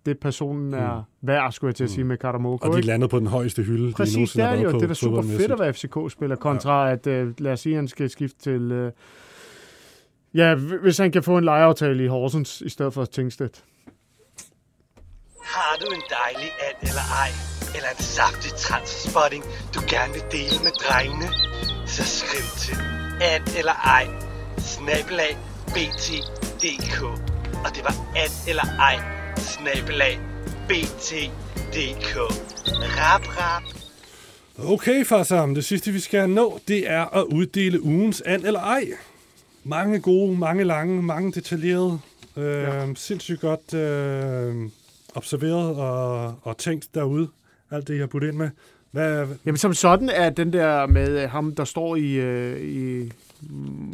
det 0.08 0.20
personen 0.20 0.74
er 0.74 1.04
værd, 1.22 1.52
skulle 1.52 1.70
jeg 1.70 1.76
til 1.76 1.84
at 1.84 1.90
sige, 1.90 2.04
med 2.04 2.18
Karamoko. 2.18 2.66
Mm. 2.66 2.70
Og 2.70 2.74
de 2.74 2.80
ikke? 2.80 2.88
landede 2.88 3.10
på 3.10 3.20
den 3.20 3.28
højeste 3.28 3.64
hylde, 3.64 3.88
de 3.88 3.94
Præcis, 3.94 4.16
nogensinde 4.16 4.44
det 4.44 4.50
har 4.50 4.58
er 4.58 4.62
jo. 4.62 4.72
på 4.72 4.78
Det 4.78 4.84
er 4.84 4.88
da 4.88 4.94
super 4.94 5.22
fedt 5.22 5.52
at 5.52 5.60
være 5.60 5.74
FCK-spiller, 5.74 6.36
kontra 6.36 6.92
at, 6.92 7.08
øh, 7.08 7.34
lad 7.38 7.52
os 7.52 7.60
sige, 7.60 7.76
han 7.76 7.88
skal 7.88 8.10
skifte 8.10 8.40
til... 8.40 8.72
Øh, 8.72 8.92
ja, 10.34 10.56
hvis 10.56 10.98
han 10.98 11.12
kan 11.12 11.24
få 11.24 11.38
en 11.38 11.44
lejeaftale 11.44 12.04
i 12.04 12.08
Horsens, 12.08 12.62
i 12.62 12.70
stedet 12.70 12.94
for 12.94 13.06
Tingstedt. 13.06 13.64
Har 15.44 15.78
du 15.82 15.86
en 15.98 16.02
dejlig 16.20 16.52
and 16.68 16.78
eller 16.90 17.06
ej, 17.24 17.32
eller 17.76 17.90
en 17.98 18.04
saftig 18.18 18.52
transspotting, 18.52 19.44
du 19.76 19.80
gerne 19.94 20.14
vil 20.14 20.26
dele 20.32 20.58
med 20.64 20.74
drengene? 20.86 21.28
Så 21.86 22.04
skriv 22.20 22.46
til 22.64 22.78
and 23.34 23.44
eller 23.60 23.78
ej, 23.98 24.06
snabelag 24.58 25.38
bt.dk. 25.68 27.04
Og 27.66 27.70
det 27.76 27.84
var 27.88 27.96
and 28.24 28.34
eller 28.50 28.68
ej, 28.90 29.17
snabelag 29.48 30.20
bt.dk. 30.70 32.18
Rap, 33.00 33.22
rap. 33.40 33.64
Okay, 34.74 35.06
far 35.06 35.24
sammen. 35.24 35.56
Det 35.56 35.66
sidste, 35.66 35.92
vi 35.92 36.00
skal 36.00 36.30
nå, 36.30 36.60
det 36.68 36.90
er 36.92 37.06
at 37.18 37.24
uddele 37.24 37.84
ugens 37.84 38.22
and 38.26 38.46
eller 38.46 38.60
ej. 38.60 38.84
Mange 39.64 40.00
gode, 40.00 40.38
mange 40.38 40.64
lange, 40.64 41.04
mange 41.04 41.32
detaljerede. 41.32 42.00
Øh, 42.38 42.64
ja. 42.64 42.94
Sindssygt 42.96 43.42
godt 43.42 43.74
øh, 43.74 44.56
observeret 45.16 45.76
og, 45.76 46.36
og 46.42 46.58
tænkt 46.58 46.96
derude. 46.96 47.28
Alt 47.72 47.88
det, 47.88 47.94
jeg 47.94 48.02
har 48.02 48.08
puttet 48.08 48.28
ind 48.30 48.38
med. 48.38 48.50
Hvad, 48.92 49.28
Jamen 49.46 49.58
som 49.58 49.74
sådan 49.74 50.10
er 50.10 50.30
den 50.30 50.54
der 50.54 50.86
med 50.86 51.24
øh, 51.24 51.30
ham, 51.30 51.56
der 51.56 51.64
står 51.64 51.96
i, 51.96 52.12
øh, 52.14 52.62
i 52.62 53.12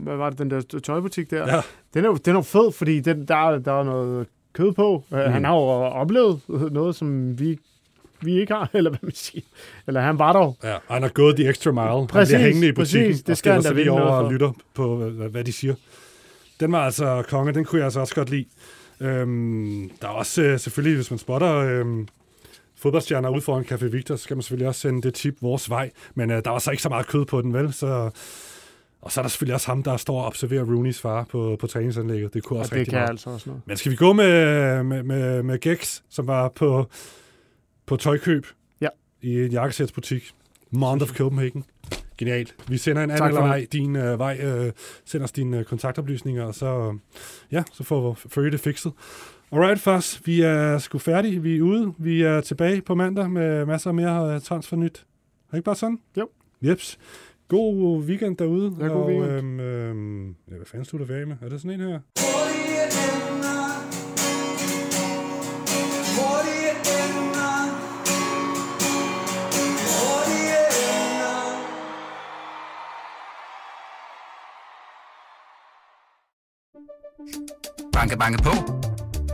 hvad 0.01 0.15
var 0.15 0.29
det, 0.29 0.39
den 0.39 0.51
der 0.51 0.61
tøjbutik 0.83 1.29
der, 1.31 1.55
Ja. 1.55 1.61
den, 1.93 2.05
er 2.05 2.09
jo, 2.09 2.15
den 2.15 2.31
er 2.35 2.37
jo 2.39 2.41
fed, 2.41 2.71
fordi 2.71 2.99
den, 2.99 3.27
der, 3.27 3.35
er- 3.35 3.59
der 3.59 3.79
er 3.79 3.83
noget 3.83 4.27
kød 4.53 4.73
på. 4.73 5.03
Mm. 5.09 5.17
Han 5.17 5.45
har 5.45 5.53
jo 5.53 5.61
oplevet 5.61 6.39
noget, 6.71 6.95
som 6.95 7.39
vi, 7.39 7.59
vi 8.21 8.39
ikke 8.39 8.53
har, 8.53 8.69
eller 8.73 8.89
hvad 8.89 8.99
man 9.01 9.15
siger. 9.15 9.45
Eller 9.87 10.01
han 10.01 10.19
var 10.19 10.33
der. 10.33 10.69
Ja, 10.69 10.75
og 10.75 10.93
han 10.93 11.01
har 11.01 11.09
gået 11.09 11.35
the 11.35 11.49
extra 11.49 11.71
mile. 11.71 12.07
Præcis, 12.07 12.31
han 12.31 12.39
bliver 12.39 12.39
hængende 12.39 12.67
i 12.67 12.71
præcis. 12.71 12.93
butikken 12.93 13.17
Det 13.17 13.29
og 13.29 13.37
skal 13.37 13.51
han 13.51 13.61
stiller 13.61 13.75
sig 13.75 13.83
lige 13.83 13.91
over 13.91 14.01
og 14.01 14.31
lytter 14.31 14.51
på, 14.73 14.95
hvad, 14.95 15.29
hvad 15.29 15.43
de 15.43 15.51
siger. 15.51 15.75
Den 16.59 16.71
var 16.71 16.85
altså 16.85 17.23
konge, 17.29 17.53
den 17.53 17.65
kunne 17.65 17.79
jeg 17.79 17.85
altså 17.85 17.99
også 17.99 18.15
godt 18.15 18.29
lide. 18.29 18.45
Øhm, 18.99 19.89
der 20.01 20.07
er 20.07 20.11
også 20.11 20.41
øh, 20.41 20.59
selvfølgelig, 20.59 20.95
hvis 20.95 21.11
man 21.11 21.17
spotter 21.17 21.55
øhm, 21.55 22.07
fodboldstjerner 22.75 23.29
ude 23.29 23.41
foran 23.41 23.65
Café 23.71 23.85
Victor, 23.85 24.15
så 24.15 24.23
skal 24.23 24.37
man 24.37 24.41
selvfølgelig 24.41 24.67
også 24.67 24.81
sende 24.81 25.01
det 25.01 25.13
tip 25.13 25.35
vores 25.41 25.69
vej. 25.69 25.91
Men 26.15 26.31
øh, 26.31 26.41
der 26.45 26.51
var 26.51 26.59
så 26.59 26.71
ikke 26.71 26.83
så 26.83 26.89
meget 26.89 27.07
kød 27.07 27.25
på 27.25 27.41
den, 27.41 27.53
vel? 27.53 27.73
Så, 27.73 28.09
og 29.03 29.11
så 29.11 29.19
er 29.19 29.23
der 29.23 29.29
selvfølgelig 29.29 29.53
også 29.55 29.67
ham, 29.67 29.83
der 29.83 29.97
står 29.97 30.19
og 30.21 30.25
observerer 30.27 30.63
Rooneys 30.63 31.01
far 31.01 31.23
på, 31.23 31.57
på 31.59 31.67
træningsanlægget. 31.67 32.33
Det 32.33 32.43
kunne 32.43 32.57
Og 32.57 32.59
også 32.59 32.69
det 32.69 32.79
rigtig 32.79 32.91
kan 32.91 32.99
meget. 32.99 33.09
altså 33.09 33.29
også 33.29 33.49
noget. 33.49 33.61
Men 33.65 33.77
skal 33.77 33.91
vi 33.91 33.95
gå 33.95 34.13
med, 34.13 34.83
med, 34.83 35.03
med, 35.03 35.43
med 35.43 35.59
Gex, 35.59 36.01
som 36.09 36.27
var 36.27 36.49
på, 36.49 36.85
på 37.85 37.95
tøjkøb 37.97 38.45
Ja. 38.81 38.87
i 39.21 39.45
en 39.45 39.51
jakkesætsbutik. 39.51 40.31
Mount 40.71 41.01
of 41.01 41.09
Copenhagen. 41.17 41.63
Genialt. 42.17 42.55
Vi 42.67 42.77
sender 42.77 43.03
en 43.03 43.11
anden 43.11 43.27
eller 43.27 43.41
det. 43.41 43.49
ej, 43.49 43.67
din 43.71 43.95
øh, 43.95 44.19
vej. 44.19 44.39
Øh, 44.43 44.71
send 45.05 45.23
os 45.23 45.31
dine 45.31 45.57
øh, 45.59 45.65
kontaktoplysninger, 45.65 46.43
og 46.43 46.55
så, 46.55 46.97
ja, 47.51 47.63
så 47.73 47.83
får 47.83 48.11
vi 48.23 48.29
følge 48.29 48.51
det 48.51 48.59
fikset. 48.59 48.93
Alright, 49.51 49.79
Fars. 49.81 50.21
Vi 50.25 50.41
er 50.41 50.77
sgu 50.77 50.97
færdige. 50.97 51.41
Vi 51.41 51.57
er 51.57 51.61
ude. 51.61 51.93
Vi 51.97 52.21
er 52.21 52.41
tilbage 52.41 52.81
på 52.81 52.95
mandag 52.95 53.29
med 53.31 53.65
masser 53.65 53.89
af 53.89 53.93
mere 53.93 54.35
øh, 54.35 54.41
transfernyt. 54.41 54.97
Er 54.97 55.51
det 55.51 55.57
ikke 55.57 55.65
bare 55.65 55.75
sådan? 55.75 55.99
Jo. 56.17 56.29
Jeps. 56.61 56.97
God 57.47 58.03
weekend 58.03 58.37
derude. 58.37 58.75
Ja, 58.79 58.87
god 58.87 59.07
weekend. 59.07 59.31
Øhm, 59.31 59.59
øhm, 59.59 60.27
ja, 60.27 60.55
hvad 60.55 60.65
fanden 60.65 60.85
slutter 60.85 61.07
vi 61.07 61.13
af 61.13 61.27
med? 61.27 61.35
Er 61.41 61.49
det 61.49 61.61
sådan 61.61 61.81
en 61.81 61.87
her? 61.87 61.99
Banke, 77.93 78.17
banke 78.17 78.43
på. 78.43 78.51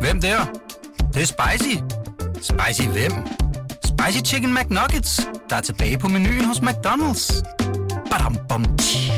Hvem 0.01 0.21
der? 0.21 0.37
Det, 0.97 1.13
det 1.13 1.21
er 1.21 1.25
spicy. 1.25 1.75
Spicy 2.41 2.87
hvem? 2.87 3.11
Spicy 3.83 4.33
Chicken 4.33 4.53
McNuggets, 4.53 5.29
der 5.49 5.55
er 5.55 5.61
tilbage 5.61 5.97
på 5.97 6.07
menuen 6.07 6.45
hos 6.45 6.57
McDonald's. 6.59 7.58
Badum, 8.19 8.35
bom, 8.47 8.75
tji. 8.75 9.08